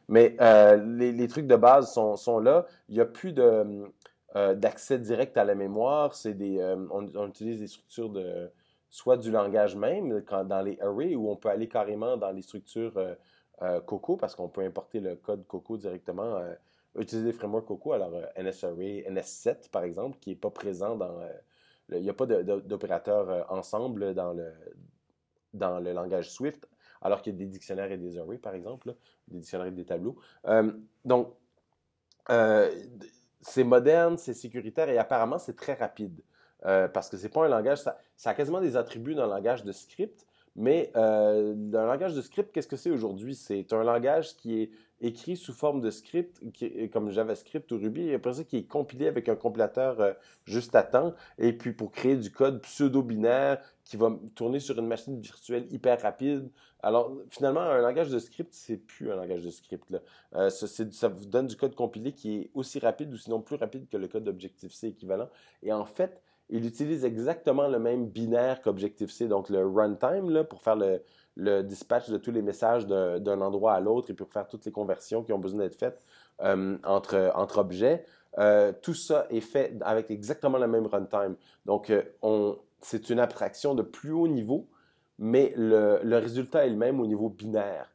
[0.08, 0.36] mais
[0.86, 2.66] les, trucs de base sont, là.
[2.88, 3.84] Il n'y a plus de
[4.56, 6.16] d'accès direct à la mémoire.
[6.16, 8.50] C'est des, on, utilise des structures de,
[8.89, 12.97] soit du langage même, dans les arrays, où on peut aller carrément dans les structures
[12.97, 13.15] euh,
[13.61, 16.53] euh, Coco, parce qu'on peut importer le code Coco directement, euh,
[16.95, 21.19] utiliser des frameworks Coco, alors NSArray, NS7 par exemple, qui n'est pas présent dans...
[21.91, 24.51] il n'y a pas d'opérateur ensemble dans le,
[25.53, 26.67] dans le langage Swift,
[27.01, 28.95] alors qu'il y a des dictionnaires et des arrays, par exemple,
[29.27, 30.17] des dictionnaires et des tableaux.
[31.05, 31.35] donc,
[33.41, 36.21] c'est moderne, c'est sécuritaire et apparemment c'est très rapide.
[36.66, 39.72] Euh, parce que c'est pas un langage, ça, a quasiment des attributs d'un langage de
[39.72, 43.36] script, mais euh, un langage de script, qu'est-ce que c'est aujourd'hui?
[43.36, 46.41] C'est un langage qui est écrit sous forme de script,
[46.91, 50.12] comme JavaScript ou Ruby, et après ça, qui est compilé avec un compilateur euh,
[50.43, 54.88] juste à temps, et puis pour créer du code pseudo-binaire qui va tourner sur une
[54.88, 56.49] machine virtuelle hyper rapide.
[56.84, 59.89] Alors, finalement, un langage de script, c'est plus un langage de script.
[59.89, 60.49] Là.
[60.49, 63.88] ça, ça, vous donne du code compilé qui est aussi rapide ou sinon plus rapide
[63.89, 65.30] que le code d'Objective-C équivalent.
[65.64, 70.76] Et en fait, il utilise exactement le même binaire qu'Objective-C, donc le runtime, pour faire
[70.76, 74.72] le, dispatch de tous les messages d'un endroit à l'autre et pour faire toutes les
[74.72, 76.04] conversions qui ont besoin d'être faites
[76.41, 78.04] euh, entre, entre objets.
[78.38, 81.36] Euh, tout ça est fait avec exactement le même runtime.
[81.66, 84.68] Donc, euh, c'est une abstraction de plus haut niveau,
[85.18, 87.89] mais le, le résultat est le même au niveau binaire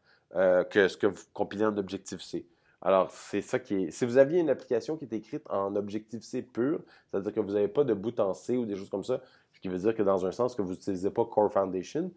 [0.71, 2.45] que ce que vous compilez en Objective-C.
[2.85, 3.91] Alors, c'est ça qui est.
[3.91, 6.80] Si vous aviez une application qui est écrite en Objective-C pur,
[7.11, 9.22] c'est-à-dire que vous n'avez pas de bout en C ou des choses comme ça,
[9.53, 12.12] ce qui veut dire que dans un sens que vous n'utilisez pas Core Foundation,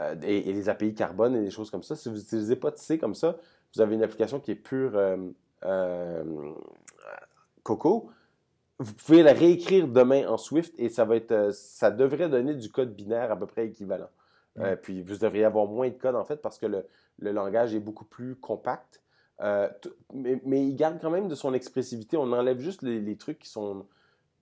[0.00, 1.96] euh, et, les API carbone et des choses comme ça.
[1.96, 3.36] Si vous n'utilisez pas de C comme ça,
[3.74, 5.16] vous avez une application qui est pure euh,
[5.64, 6.52] euh,
[7.62, 8.10] Coco.
[8.78, 12.70] Vous pouvez la réécrire demain en Swift et ça va être, ça devrait donner du
[12.70, 14.08] code binaire à peu près équivalent.
[14.82, 16.86] puis vous devriez avoir moins de code en fait parce que le,
[17.18, 18.99] langage est beaucoup plus compact.
[20.12, 22.16] Mais, il garde quand même de son expressivité.
[22.16, 23.86] On enlève juste les trucs qui sont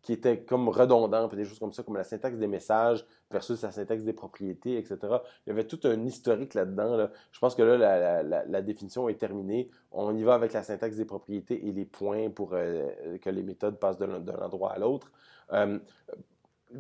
[0.03, 3.71] qui était comme redondant, des choses comme ça, comme la syntaxe des messages versus la
[3.71, 4.99] syntaxe des propriétés, etc.
[5.47, 7.09] Il y avait tout un historique là-dedans.
[7.33, 9.71] Je pense que là, la, définition est terminée.
[9.93, 13.43] On y va avec la syntaxe des propriétés et les points pour euh, que les
[13.43, 15.13] méthodes passent d'un endroit à l'autre.
[15.53, 15.79] Euh,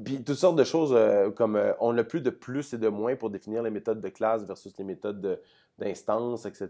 [0.04, 3.16] puis toutes sortes de choses euh, comme on n'a plus de plus et de moins
[3.16, 5.40] pour définir les méthodes de classe versus les méthodes de,
[5.78, 6.68] d'instances, etc.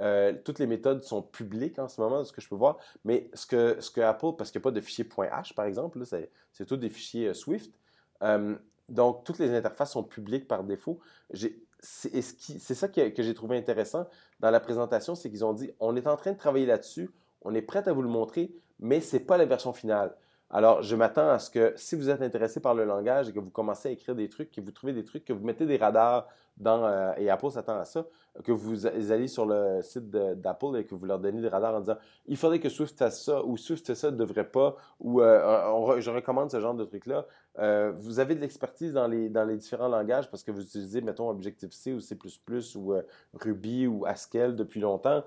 [0.00, 2.78] Euh, toutes les méthodes sont publiques en ce moment, ce que je peux voir.
[3.04, 6.02] Mais ce que, ce Apple, parce qu'il n'y a pas de fichier .h, par exemple,
[6.04, 7.72] c'est tout des fichiers euh, Swift.
[8.22, 8.56] Euh,
[8.88, 10.98] donc, toutes les interfaces sont publiques par défaut.
[11.80, 14.08] C'est ça que, que j'ai trouvé intéressant
[14.40, 17.10] dans la présentation, c'est qu'ils ont dit, on est en train de travailler là-dessus,
[17.42, 18.50] on est prêt à vous le montrer,
[18.80, 20.16] mais ce n'est pas la version finale.
[20.50, 23.38] Alors, je m'attends à ce que si vous êtes intéressé par le langage et que
[23.38, 25.76] vous commencez à écrire des trucs, que vous trouvez des trucs, que vous mettez des
[25.76, 26.26] radars
[26.56, 28.06] dans, euh, et Apple s'attend à ça,
[28.44, 31.80] que vous allez sur le site d'Apple et que vous leur donnez des radars en
[31.80, 36.00] disant il faudrait que Swift fasse ça ou Swift ça ne devrait pas ou euh,
[36.00, 37.26] je recommande ce genre de trucs-là.
[37.58, 41.02] Euh, vous avez de l'expertise dans les, dans les différents langages parce que vous utilisez,
[41.02, 42.16] mettons, Objective-C ou C++
[42.76, 42.94] ou
[43.34, 45.24] Ruby ou Haskell depuis longtemps.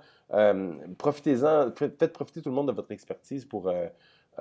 [0.98, 3.72] Profitez-en, faites profiter tout le monde de votre expertise pour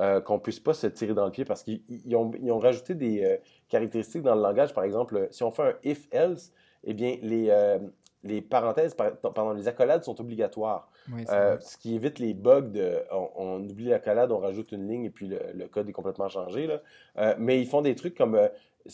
[0.00, 1.82] euh, qu'on ne puisse pas se tirer dans le pied parce qu'ils
[2.16, 3.36] ont, ont, rajouté des euh,
[3.68, 4.72] caractéristiques dans le langage.
[4.72, 6.52] Par exemple, si on fait un if-else,
[6.84, 7.78] eh bien, les, euh,
[8.22, 10.90] les parenthèses, pardon, les accolades sont obligatoires.
[11.26, 15.28] ce qui évite les bugs de on, oublie l'accolade, on rajoute une ligne et puis
[15.28, 16.66] le, code est complètement changé.
[16.66, 17.36] Là.
[17.38, 18.40] mais ils font des trucs comme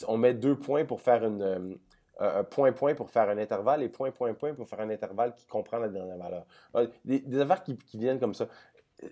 [0.08, 1.78] on met deux points pour faire une
[2.18, 5.34] un point point pour faire un intervalle et point point point pour faire un intervalle
[5.34, 6.46] qui comprend la dernière valeur.
[7.04, 8.48] Des, affaires qui, qui, viennent comme ça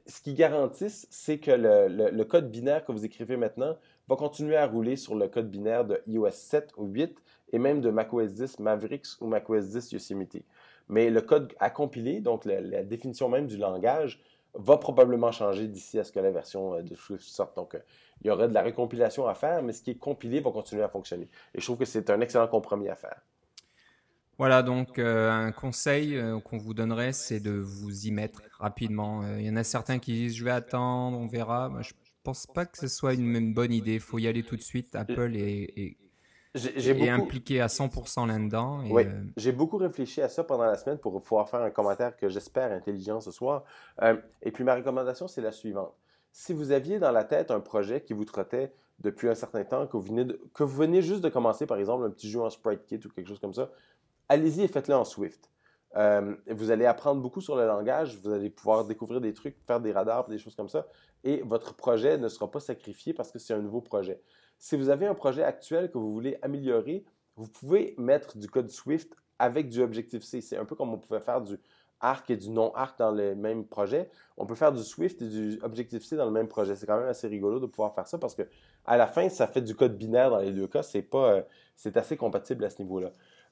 [0.06, 3.76] ce qu'ils garantissent, c'est que le, code binaire que vous écrivez maintenant
[4.08, 7.16] va continuer à rouler sur le code binaire de iOS 7 ou 8
[7.52, 10.44] et même de macOS 10 Mavericks ou macOS 10 Yosemite.
[10.88, 14.22] Mais le code à compiler, donc la, définition même du langage,
[14.54, 17.56] va probablement changer d'ici à ce que la version euh, de Swift sorte.
[17.56, 17.80] Donc, euh,
[18.22, 20.84] il y aurait de la récompilation à faire, mais ce qui est compilé va continuer
[20.84, 21.28] à fonctionner.
[21.54, 23.20] Et je trouve que c'est un excellent compromis à faire.
[24.38, 29.22] Voilà, donc euh, un conseil euh, qu'on vous donnerait, c'est de vous y mettre rapidement.
[29.22, 31.68] Euh, il y en a certains qui disent je vais attendre, on verra.
[31.68, 31.92] Moi, je
[32.24, 33.94] pense pas que ce soit une bonne idée.
[33.94, 34.96] Il faut y aller tout de suite.
[34.96, 35.96] Apple est,
[37.08, 38.82] impliqué à 100% là-dedans.
[38.90, 39.04] Oui,
[39.36, 42.72] j'ai beaucoup réfléchi à ça pendant la semaine pour pouvoir faire un commentaire que j'espère
[42.72, 43.64] intelligent ce soir.
[44.42, 45.94] et puis ma recommandation, c'est la suivante.
[46.32, 49.86] Si vous aviez dans la tête un projet qui vous trottait depuis un certain temps,
[49.86, 52.50] que vous venez, que vous venez juste de commencer, par exemple, un petit jeu en
[52.50, 53.70] Sprite Kit ou quelque chose comme ça,
[54.28, 55.50] allez-y et faites-le en Swift.
[55.96, 59.80] Euh, vous allez apprendre beaucoup sur le langage, vous allez pouvoir découvrir des trucs, faire
[59.80, 60.86] des radars, des choses comme ça,
[61.22, 64.20] et votre projet ne sera pas sacrifié parce que c'est un nouveau projet.
[64.58, 67.04] Si vous avez un projet actuel que vous voulez améliorer,
[67.36, 70.40] vous pouvez mettre du code Swift avec du Objective-C.
[70.40, 71.58] C'est un peu comme on pouvait faire du
[72.00, 74.10] Arc et du non-Arc dans le même projet.
[74.36, 76.76] On peut faire du Swift et du Objective-C dans le même projet.
[76.76, 78.42] C'est quand même assez rigolo de pouvoir faire ça parce que
[78.84, 80.82] à la fin, ça fait du code binaire dans les deux cas.
[80.82, 81.42] C'est euh,
[81.94, 83.10] assez compatible à ce niveau-là.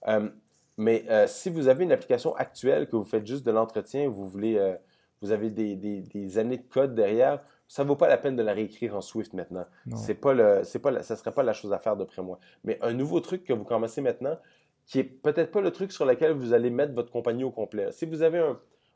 [0.09, 0.29] Euh,
[0.77, 4.27] mais euh, si vous avez une application actuelle, que vous faites juste de l'entretien, vous
[4.27, 4.75] voulez, euh,
[5.21, 8.53] vous avez des, années de code derrière, ça ne vaut pas la peine de la
[8.53, 9.65] réécrire en Swift maintenant.
[9.95, 12.39] C'est pas le, c'est pas, ça serait pas la chose à faire d'après moi.
[12.65, 14.39] Mais un nouveau truc que vous commencez maintenant,
[14.85, 17.91] qui est peut-être pas le truc sur lequel vous allez mettre votre compagnie au complet.
[17.93, 18.45] Si vous avez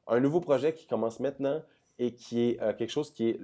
[0.09, 1.63] un, nouveau projet qui commence maintenant
[1.99, 3.41] et qui est euh, quelque chose qui est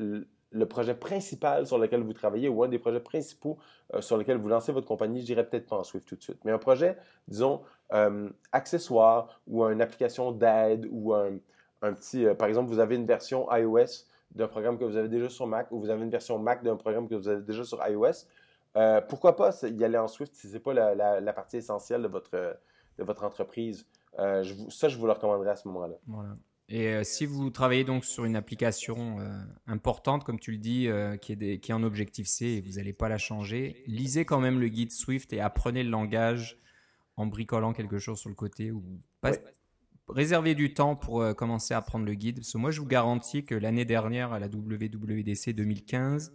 [0.52, 3.58] le projet principal sur lequel vous travaillez ou un des projets principaux
[3.94, 6.22] euh, sur lesquels vous lancez votre compagnie, je dirais peut-être pas en Swift tout de
[6.22, 7.62] suite, mais un projet, disons,
[7.92, 11.38] euh, accessoire ou une application d'aide ou un,
[11.80, 15.28] petit, euh, par exemple, vous avez une version iOS d'un programme que vous avez déjà
[15.28, 17.86] sur Mac ou vous avez une version Mac d'un programme que vous avez déjà sur
[17.86, 18.26] iOS.
[19.08, 22.58] pourquoi pas y aller en Swift si ce n'est pas la, partie essentielle de votre,
[22.98, 23.86] de votre entreprise?
[24.16, 24.42] ça,
[24.88, 25.96] je vous le recommanderais à ce moment-là.
[26.72, 29.28] Et euh, si vous travaillez donc sur une application euh,
[29.66, 32.94] importante, comme tu le dis, euh, qui, est qui est en Objective-C et vous n'allez
[32.94, 36.58] pas la changer, lisez quand même le guide Swift et apprenez le langage
[37.22, 38.82] en bricolant quelque chose sur le côté ou
[39.20, 39.32] pas,
[40.08, 42.36] réservez du temps pour commencer à apprendre le guide.
[42.36, 46.32] Parce que moi, je vous garantis que l'année dernière, à la WWDC 2015,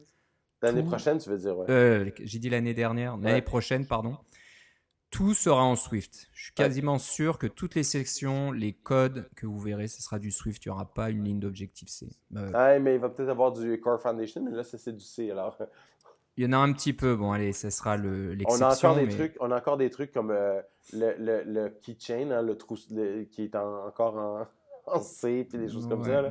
[0.64, 2.14] L'année prochaine, tu veux dire, ouais.
[2.24, 4.18] J'ai dit l'année dernière, l'année prochaine, pardon
[5.10, 6.28] tout sera en Swift.
[6.34, 10.20] Je suis quasiment sûr que toutes les sections, les codes que vous verrez, ce sera
[10.20, 10.66] du Swift.
[10.66, 12.10] Il n'y aura pas une ligne d'Objective-C.
[12.36, 15.32] Euh, ah, mais il va peut-être avoir du Core Foundation, mais là, c'est du C
[15.32, 15.58] alors.
[16.38, 17.16] Il y en a un petit peu.
[17.16, 18.66] Bon, allez, ce sera l'exception.
[18.66, 19.36] On a encore des trucs.
[19.40, 20.62] On a encore des trucs comme euh,
[20.94, 24.48] le, le, le, keychain, hein, le trou, qui est encore
[24.86, 26.30] en, C, puis des choses comme ça.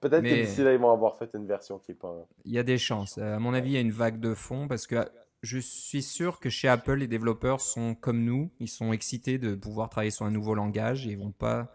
[0.00, 2.14] Peut-être que d'ici là, ils vont avoir fait une version qui est pas.
[2.44, 3.16] Il y a des chances.
[3.16, 5.08] Euh, à mon avis, il y a une vague de fond parce que
[5.42, 8.50] je suis sûr que chez Apple, les développeurs sont comme nous.
[8.60, 11.70] Ils sont excités de pouvoir travailler sur un nouveau langage et ils vont pas,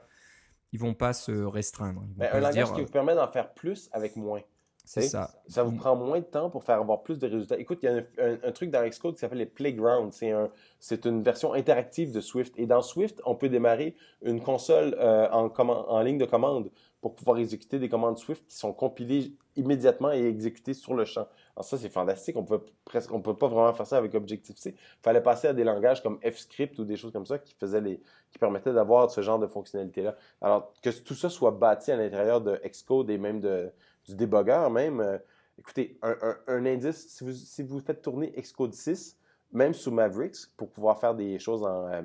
[0.73, 2.03] ils vont pas se restreindre.
[2.19, 4.41] un langage qui vous permet d'en faire plus avec moins.
[4.89, 5.29] C'est ça.
[5.47, 7.59] Ça vous prend moins de temps pour faire avoir plus de résultats.
[7.59, 8.01] Écoute, il y a
[8.43, 10.11] un, truc dans Xcode qui s'appelle les Playgrounds.
[10.11, 12.55] C'est un, c'est une version interactive de Swift.
[12.57, 16.71] Et dans Swift, on peut démarrer une console euh, en, en ligne de commande
[17.01, 21.27] pour pouvoir exécuter des commandes Swift qui sont compilées immédiatement et exécutées sur le champ.
[21.55, 22.35] Alors ça, c'est fantastique.
[22.35, 24.73] On peut presque, on peut pas vraiment faire ça avec Objective-C.
[24.75, 27.81] Il fallait passer à des langages comme F-Script ou des choses comme ça qui faisaient
[27.81, 30.15] les, qui permettaient d'avoir ce genre de fonctionnalité-là.
[30.41, 33.71] Alors, que tout ça soit bâti à l'intérieur de Xcode et même de,
[34.05, 34.99] du débugger même.
[34.99, 35.17] Euh,
[35.57, 39.17] écoutez, un, indice, si vous, si vous faites tourner Xcode 6,
[39.51, 42.01] même sous Mavericks, pour pouvoir faire des choses en, euh,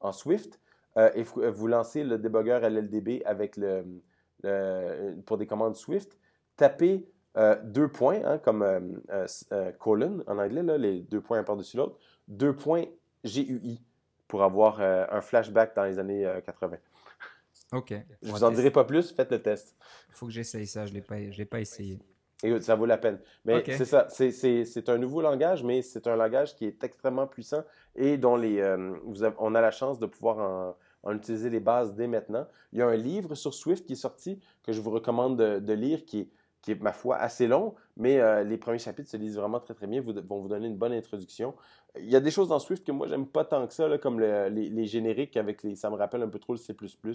[0.00, 0.60] en Swift,
[0.96, 3.84] euh, et vous, lancez le débugger LLDB avec le,
[5.26, 6.16] pour des commandes Swift,
[6.56, 7.06] tapez
[7.64, 8.64] deux points, hein, comme
[9.78, 12.84] colon en anglais, là, les deux points un par-dessus l'autre, deux points
[13.24, 13.82] GUI
[14.26, 16.78] pour avoir un flashback dans les années 80.
[17.72, 17.94] Ok.
[18.22, 19.74] Je vous en dirai pas plus, faites le test.
[20.08, 21.00] Il faut que j'essaye ça, je ne
[21.36, 21.98] l'ai pas essayé.
[22.42, 23.18] Et ça vaut la peine.
[23.44, 27.64] Mais c'est ça, c'est un nouveau langage, mais c'est un langage qui est extrêmement puissant
[27.94, 31.94] et dont les, euh, vous on a la chance de pouvoir en, utiliser les bases
[31.94, 32.46] dès maintenant.
[32.72, 35.72] Il y a un livre sur Swift qui est sorti que je vous recommande de
[35.72, 36.28] lire qui est
[36.66, 39.72] qui est, ma foi, assez long, mais euh, les premiers chapitres se lisent vraiment très,
[39.72, 41.54] très bien, vous, vont vous donner une bonne introduction.
[41.96, 44.18] Il y a des choses dans Swift que moi, j'aime pas tant que ça, comme
[44.18, 45.76] les, génériques avec les.
[45.76, 46.74] Ça me rappelle un peu trop le C,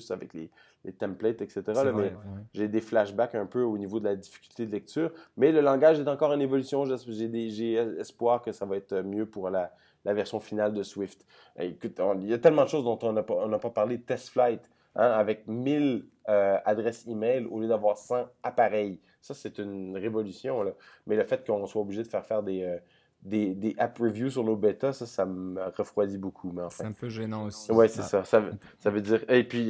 [0.09, 0.49] avec les,
[0.93, 1.63] templates, etc.
[1.93, 2.13] mais
[2.53, 5.11] j'ai des flashbacks un peu au niveau de la difficulté de lecture.
[5.35, 6.85] Mais le langage est encore en évolution.
[6.85, 9.73] J'ai espoir que ça va être mieux pour la,
[10.05, 11.25] version finale de Swift.
[11.59, 13.99] Écoute, il y a tellement de choses dont on n'a pas, pas parlé.
[13.99, 14.61] Test Flight.
[14.95, 18.99] Hein, avec 1000 euh, adresses email au lieu d'avoir 100 appareils.
[19.21, 20.63] Ça, c'est une révolution.
[20.63, 20.71] Là.
[21.05, 22.77] Mais le fait qu'on soit obligé de faire faire des, euh,
[23.21, 26.51] des, des, app reviews sur nos bêtas, ça, ça me refroidit beaucoup.
[26.51, 27.71] Mais C'est un peu gênant aussi.
[27.71, 28.23] Oui, c'est ça.
[28.23, 28.43] ça.
[28.79, 28.89] ça.
[28.89, 29.23] veut dire.
[29.29, 29.67] Et puis, il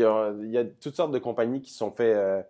[0.52, 2.14] y a toutes sortes de compagnies qui sont fait.
[2.16, 2.42] Euh,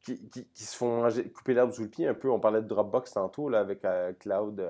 [0.00, 2.30] qui, qui, se font couper l'herbe sous le pied un peu.
[2.30, 3.84] On parlait de Dropbox tantôt là, avec
[4.20, 4.64] Cloud,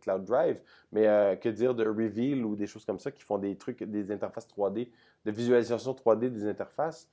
[0.00, 0.58] Cloud Drive,
[0.90, 4.10] mais que dire de Reveal ou des choses comme ça qui font des trucs, des
[4.10, 4.88] interfaces 3D
[5.26, 7.10] de visualisation 3D des interfaces?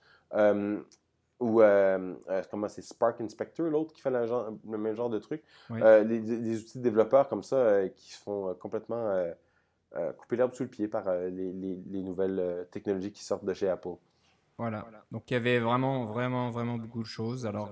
[1.42, 4.96] Euh, ou euh, euh, comment c'est Spark Inspector, l'autre qui fait le, genre, le, même
[4.96, 5.44] genre de truc.
[5.70, 9.14] les, outils de développeurs comme ça qui se font complètement
[10.18, 13.96] couper l'herbe sous le pied par les, les, nouvelles technologies qui sortent de chez Apple.
[14.58, 14.86] Voilà.
[15.12, 17.46] Donc il y avait vraiment, vraiment, vraiment beaucoup de choses.
[17.46, 17.72] Alors,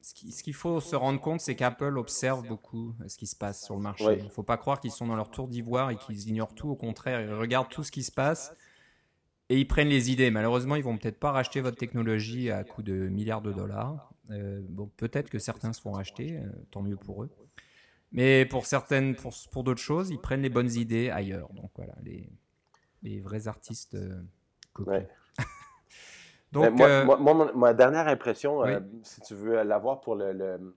[0.00, 3.74] ce qu'il faut se rendre compte, c'est qu'Apple observe beaucoup ce qui se passe sur
[3.74, 4.18] le marché.
[4.18, 6.70] Il ne faut pas croire qu'ils sont dans leur tour d'ivoire et qu'ils ignorent tout.
[6.70, 8.54] Au contraire, ils regardent tout ce qui se passe
[9.52, 10.30] et ils prennent les idées.
[10.30, 14.10] Malheureusement, ils vont peut-être pas racheter votre technologie à coût de milliards de dollars.
[14.30, 17.30] Euh, bon, peut-être que certains se font racheter, euh, tant mieux pour eux.
[18.12, 21.52] Mais pour certaines, pour, pour d'autres choses, ils prennent les bonnes idées ailleurs.
[21.52, 22.30] Donc voilà, les,
[23.02, 24.22] les vrais artistes euh,
[26.52, 28.62] Donc, moi, ma dernière impression,
[29.02, 30.76] si tu veux l'avoir pour le, le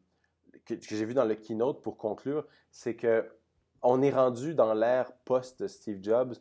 [0.66, 3.26] que, que j'ai vu dans le keynote pour conclure, c'est que
[3.82, 6.34] on est rendu dans l'ère post Steve Jobs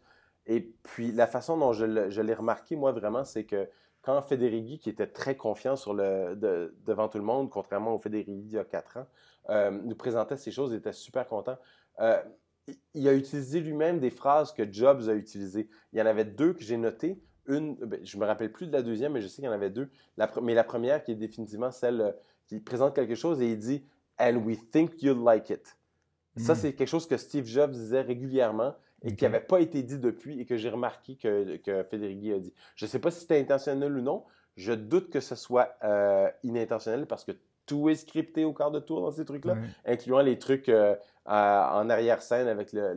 [0.46, 3.68] et puis, la façon dont je l'ai remarqué, moi, vraiment, c'est que
[4.02, 6.34] quand Federighi, qui était très confiant sur le,
[6.84, 9.06] devant tout le monde, contrairement au Federighi d'il y a quatre ans,
[9.48, 11.56] euh, nous présentait ces choses, il était super content.
[12.00, 12.22] Euh,
[12.94, 15.68] il a utilisé lui-même des phrases que Jobs a utilisées.
[15.92, 17.18] Il y en avait deux que j'ai notées.
[17.46, 19.52] Une, ben, je me rappelle plus de la deuxième, mais je sais qu'il y en
[19.52, 19.90] avait deux.
[20.42, 22.12] mais la première qui est définitivement celle euh,
[22.46, 23.86] qui présente quelque chose et il dit
[24.18, 25.76] And we think you'll like it.
[26.36, 26.56] Ça, hmm.
[26.56, 28.74] c'est quelque chose que Steve Jobs disait régulièrement
[29.04, 32.38] et qui n'avait pas été dit depuis et que j'ai remarqué que, que Federighi a
[32.38, 32.52] dit.
[32.74, 34.24] Je ne sais pas si c'était intentionnel ou non.
[34.56, 37.32] Je doute que ce soit euh, inintentionnel parce que
[37.66, 40.94] tout est scripté au quart de tour dans ces trucs-là, incluant les trucs euh,
[41.24, 42.92] en arrière-scène avec le,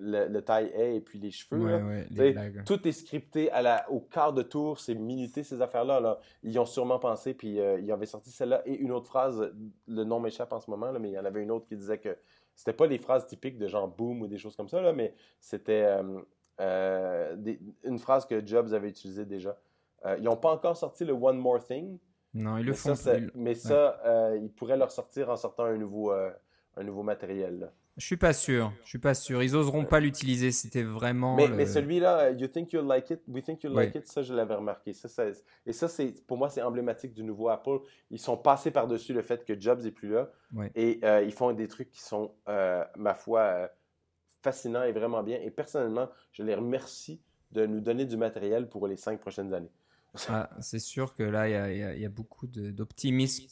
[0.00, 1.62] le, le taille et puis les cheveux.
[1.62, 2.04] Ouais, là.
[2.10, 2.64] les sais, blagues.
[2.64, 6.00] Tout est scripté à la, au quart de tour, c'est minuté ces affaires-là.
[6.00, 6.18] Là.
[6.42, 9.52] Ils y ont sûrement pensé, puis euh, ils avaient sorti celle-là et une autre phrase.
[9.86, 11.76] Le nom m'échappe en ce moment, là, mais il y en avait une autre qui
[11.76, 12.16] disait que
[12.54, 15.14] c'était pas les phrases typiques de genre boom ou des choses comme ça, là, mais
[15.40, 16.20] c'était euh,
[16.60, 19.58] euh, des- une phrase que Jobs avait utilisée déjà.
[20.06, 21.98] Euh, ils n'ont pas encore sorti le One More Thing,
[22.34, 22.94] Non, ils le mais font.
[22.94, 24.00] ça, mais ça
[24.36, 27.58] ils pourraient leur sortir en sortant un nouveau, un nouveau matériel.
[27.60, 27.72] là.
[27.96, 28.72] Je suis pas sûr.
[28.82, 29.42] Je suis pas sûr.
[29.42, 30.50] Ils oseront pas l'utiliser.
[30.50, 31.36] C'était vraiment.
[31.36, 33.84] Mais, le- mais celui-là, euh, You Think You'll Like It, We Think You'll Ouais.
[33.86, 34.92] Like It, ça, je l'avais remarqué.
[34.92, 35.26] Ça, ça-
[35.64, 37.78] et ça, c'est, pour moi, c'est emblématique du nouveau Apple.
[38.10, 40.28] Ils sont passés par-dessus le fait que Jobs est plus là.
[40.52, 40.72] Ouais.
[40.74, 43.68] Et euh, ils font des trucs qui sont, euh, ma foi, euh,
[44.42, 45.38] fascinants et vraiment bien.
[45.40, 47.20] Et personnellement, je les remercie
[47.52, 49.70] de nous donner du matériel pour les cinq prochaines années.
[50.28, 53.48] Ah, c'est sûr que là, il y a, y y beaucoup d'optimisme,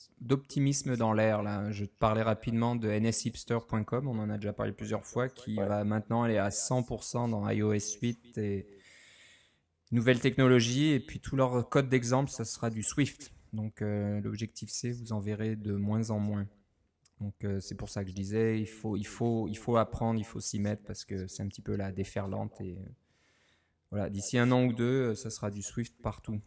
[0.96, 1.42] dans l'air.
[1.42, 4.06] Là, je te parlais rapidement de nshipster.com.
[4.06, 5.66] On en a déjà parlé plusieurs fois, qui Ouais.
[5.66, 8.66] va maintenant aller à 100% dans iOS 8 et
[9.90, 10.90] nouvelles technologies.
[10.90, 13.32] Et puis tout leur code d'exemple, ça sera du Swift.
[13.52, 16.46] Donc euh, l'objectif C, vous en verrez de moins en moins.
[17.20, 20.18] Donc euh, c'est pour ça que je disais, il faut, il faut, il faut apprendre,
[20.18, 22.84] il faut s'y mettre parce que c'est un petit peu la déferlante et euh,
[23.90, 26.40] voilà, d'ici un an ou deux, ça sera du Swift partout.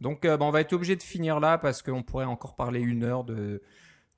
[0.00, 2.80] Donc, euh, bah, on va être obligé de finir là parce qu'on pourrait encore parler
[2.80, 3.62] une heure de,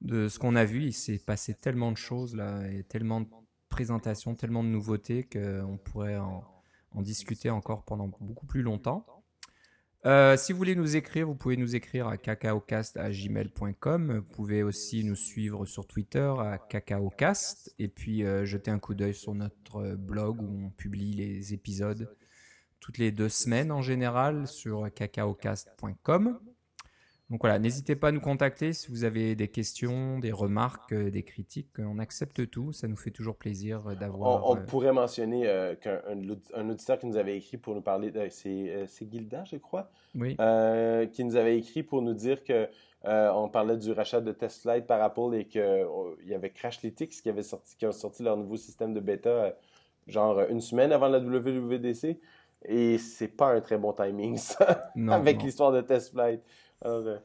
[0.01, 0.85] de ce qu'on a vu.
[0.85, 3.28] Il s'est passé tellement de choses là et tellement de
[3.68, 6.45] présentations, tellement de nouveautés qu'on pourrait en,
[6.93, 9.07] en discuter encore pendant beaucoup plus longtemps.
[10.07, 14.16] Euh, si vous voulez nous écrire, vous pouvez nous écrire à cacaocast.gmail.com.
[14.16, 18.95] Vous pouvez aussi nous suivre sur Twitter à cacaocast et puis euh, jeter un coup
[18.95, 22.11] d'œil sur notre euh, blog où on publie les épisodes
[22.81, 26.39] toutes les deux semaines en général sur cacaocast.com.
[27.28, 31.11] Donc voilà, n'hésitez pas à nous contacter si vous avez des questions, des remarques, euh,
[31.12, 31.68] des critiques.
[31.78, 34.51] On accepte tout, ça nous fait toujours plaisir euh, On, d'avoir.
[34.51, 37.76] on euh, pourrait mentionner euh, qu'un un, audi- un auditeur qui nous avait écrit pour
[37.76, 42.03] nous parler, de- c'est, c'est Gilda, je crois, Oui, euh, qui nous avait écrit pour
[42.03, 42.68] nous dire que
[43.05, 45.87] on parlait du rachat de TestFlight par Apple et que euh,
[46.22, 49.55] il y avait Crashlytics qui avait sorti, qui ont sorti leur nouveau système de bêta,
[50.09, 52.18] genre une semaine avant la WWDC.
[52.64, 56.42] Et c'est pas un très bon timing, ça, non, avec l'histoire de TestFlight.
[56.82, 57.18] Alors, euh,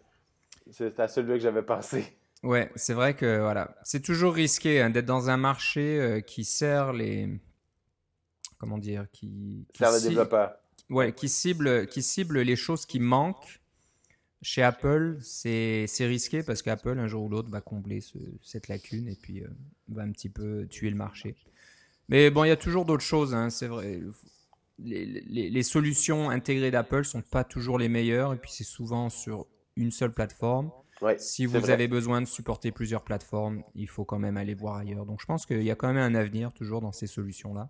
[0.72, 2.18] c'est à celui-là que j'avais pensé.
[2.44, 6.44] Ouais, c'est vrai que voilà, c'est toujours risqué hein, d'être dans un marché euh, qui
[6.46, 7.28] sert les,
[8.58, 10.58] comment dire, qui, qui Faire le ci- développeur.
[10.90, 13.62] ouais, qui cible, qui cible les choses qui manquent.
[14.42, 18.68] Chez Apple, c'est c'est risqué parce qu'Apple un jour ou l'autre va combler ce- cette
[18.70, 19.48] lacune et puis euh,
[19.90, 21.36] va un petit peu tuer le marché.
[22.10, 24.02] Mais bon, il y a toujours d'autres choses, hein, c'est vrai.
[24.78, 29.10] Les, les, les solutions intégrées d'Apple sont pas toujours les meilleures et puis c'est souvent
[29.10, 29.48] sur
[29.78, 30.72] une seule plateforme.
[31.02, 31.72] Ouais, Si vous vrai.
[31.72, 35.06] avez besoin de supporter plusieurs plateformes, il faut quand même aller voir ailleurs.
[35.06, 37.70] Donc je pense qu'il y a quand même un avenir toujours dans ces solutions-là.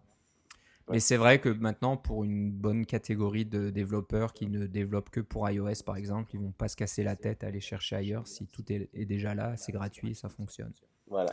[0.91, 5.19] Mais c'est vrai que maintenant, pour une bonne catégorie de développeurs qui ne développent que
[5.19, 8.27] pour iOS, par exemple, ils vont pas se casser la tête à aller chercher ailleurs
[8.27, 10.73] si tout est, est déjà là, c'est gratuit, ça fonctionne.
[11.07, 11.31] Voilà.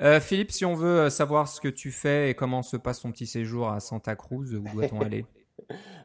[0.00, 3.00] Euh, Philippe, si on veut euh, savoir ce que tu fais et comment se passe
[3.00, 5.24] ton petit séjour à Santa Cruz, où doit-on aller?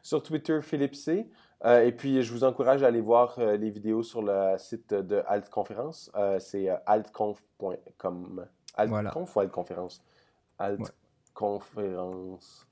[0.02, 1.28] Sur Twitter, Philippe C.
[1.64, 4.94] Euh, et puis, je vous encourage à aller voir euh, les vidéos sur le site
[4.94, 6.10] de Alt Conférence.
[6.14, 8.46] Euh, c'est altconf.com.
[8.74, 9.12] Altconf Voilà.
[9.18, 10.02] ou Altconférence?
[10.60, 10.66] Ouais.
[11.34, 12.66] Altconférence.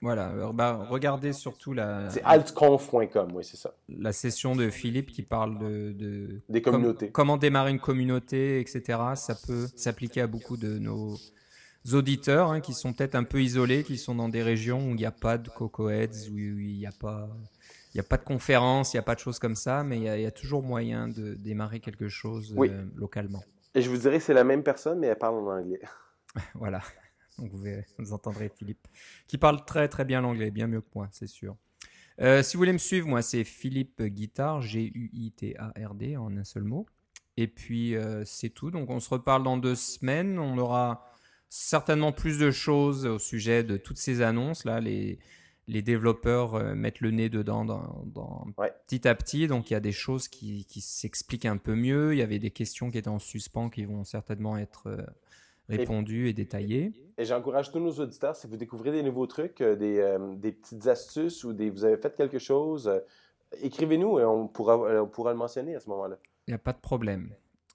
[0.00, 3.74] Voilà, bah, regardez surtout la, C'est altconf.com, oui, c'est ça.
[3.88, 7.10] la session de Philippe qui parle de, de Des com- communautés.
[7.10, 8.82] comment démarrer une communauté, etc.
[9.16, 11.16] Ça peut s'appliquer à beaucoup de nos
[11.92, 14.96] auditeurs hein, qui sont peut-être un peu isolés, qui sont dans des régions où il
[14.96, 17.28] n'y a pas de cocoheads, où il n'y a pas,
[17.92, 19.96] il n'y a pas de conférences, il n'y a pas de choses comme ça, mais
[19.96, 22.68] il y a, il y a toujours moyen de démarrer quelque chose Oui.
[22.70, 23.42] euh, localement.
[23.74, 25.80] Et je vous dirais, c'est la même personne, mais elle parle en anglais.
[26.54, 26.82] Voilà.
[27.38, 28.86] Donc vous, verrez- vous entendrez Philippe,
[29.26, 31.56] qui parle très très bien l'anglais, bien mieux que moi, c'est sûr.
[32.20, 36.86] Euh, si vous voulez me suivre, moi c'est Philippe Guitard, G-U-I-T-A-R-D en un seul mot.
[37.36, 38.70] Et puis euh, c'est tout.
[38.70, 40.38] Donc on se reparle dans deux semaines.
[40.38, 41.06] On aura
[41.48, 44.80] certainement plus de choses au sujet de toutes ces annonces là.
[44.80, 45.18] Les
[45.70, 48.72] les développeurs euh, mettent le nez dedans dans, dans- Ouais.
[48.86, 49.46] petit à petit.
[49.48, 52.14] Donc il y a des choses qui, qui s'expliquent un peu mieux.
[52.14, 54.88] Il y avait des questions qui étaient en suspens qui vont certainement être
[55.68, 56.92] répondues et détaillées.
[57.18, 60.52] Et j'encourage tous nos auditeurs, si vous découvrez des nouveaux trucs, euh, des, euh, des
[60.52, 63.00] petites astuces ou des, vous avez fait quelque chose, euh,
[63.60, 66.16] écrivez-nous et on pourra, on pourra le mentionner à ce moment-là.
[66.46, 67.30] Il n'y a pas de problème.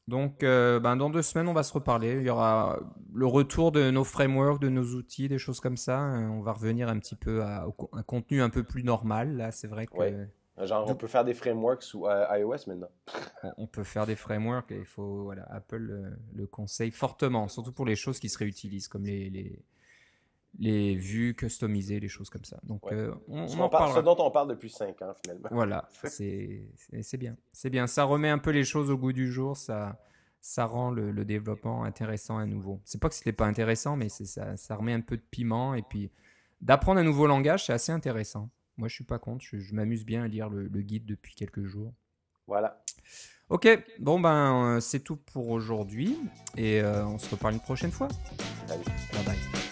[0.07, 2.17] Donc, euh, ben, dans deux semaines, on va se reparler.
[2.17, 2.79] Il y aura
[3.13, 5.99] le retour de nos frameworks, de nos outils, des choses comme ça.
[6.29, 9.37] On va revenir un petit peu à, un contenu un peu plus normal.
[9.37, 10.27] Là, c'est vrai que Ouais.
[10.61, 12.89] Genre, on peut faire des frameworks sous euh, iOS maintenant.
[13.57, 17.71] on- peut faire des frameworks et il faut, voilà, Apple euh, le conseille fortement, surtout
[17.71, 19.59] pour les choses qui se réutilisent, comme les, les,
[20.59, 22.59] les vues customisées, les choses comme ça.
[22.63, 22.93] Donc, Ouais.
[22.93, 25.49] euh, on, Ce, en parle- ce dont on parle depuis 5 ans, finalement.
[25.51, 27.35] Voilà, c'est bien.
[27.51, 27.87] C'est bien.
[27.87, 29.57] Ça remet un peu les choses au goût du jour.
[29.57, 29.99] Ça,
[30.39, 32.79] ça rend le, le développement intéressant à nouveau.
[32.85, 35.73] C'est pas que c'était pas intéressant, mais c'est ça, ça remet un peu de piment.
[35.73, 36.11] Et puis,
[36.61, 38.49] d'apprendre un nouveau langage, c'est assez intéressant.
[38.77, 39.43] Moi, je suis pas contre.
[39.45, 41.93] Je, je m'amuse bien à lire le, le guide depuis quelques jours.
[42.47, 42.83] Voilà.
[43.49, 43.67] Ok,
[43.99, 46.17] bon ben, euh, c'est tout pour aujourd'hui.
[46.57, 48.07] Et euh, on se reparle une prochaine fois.
[48.67, 48.83] Salut.
[49.13, 49.63] Bye bye.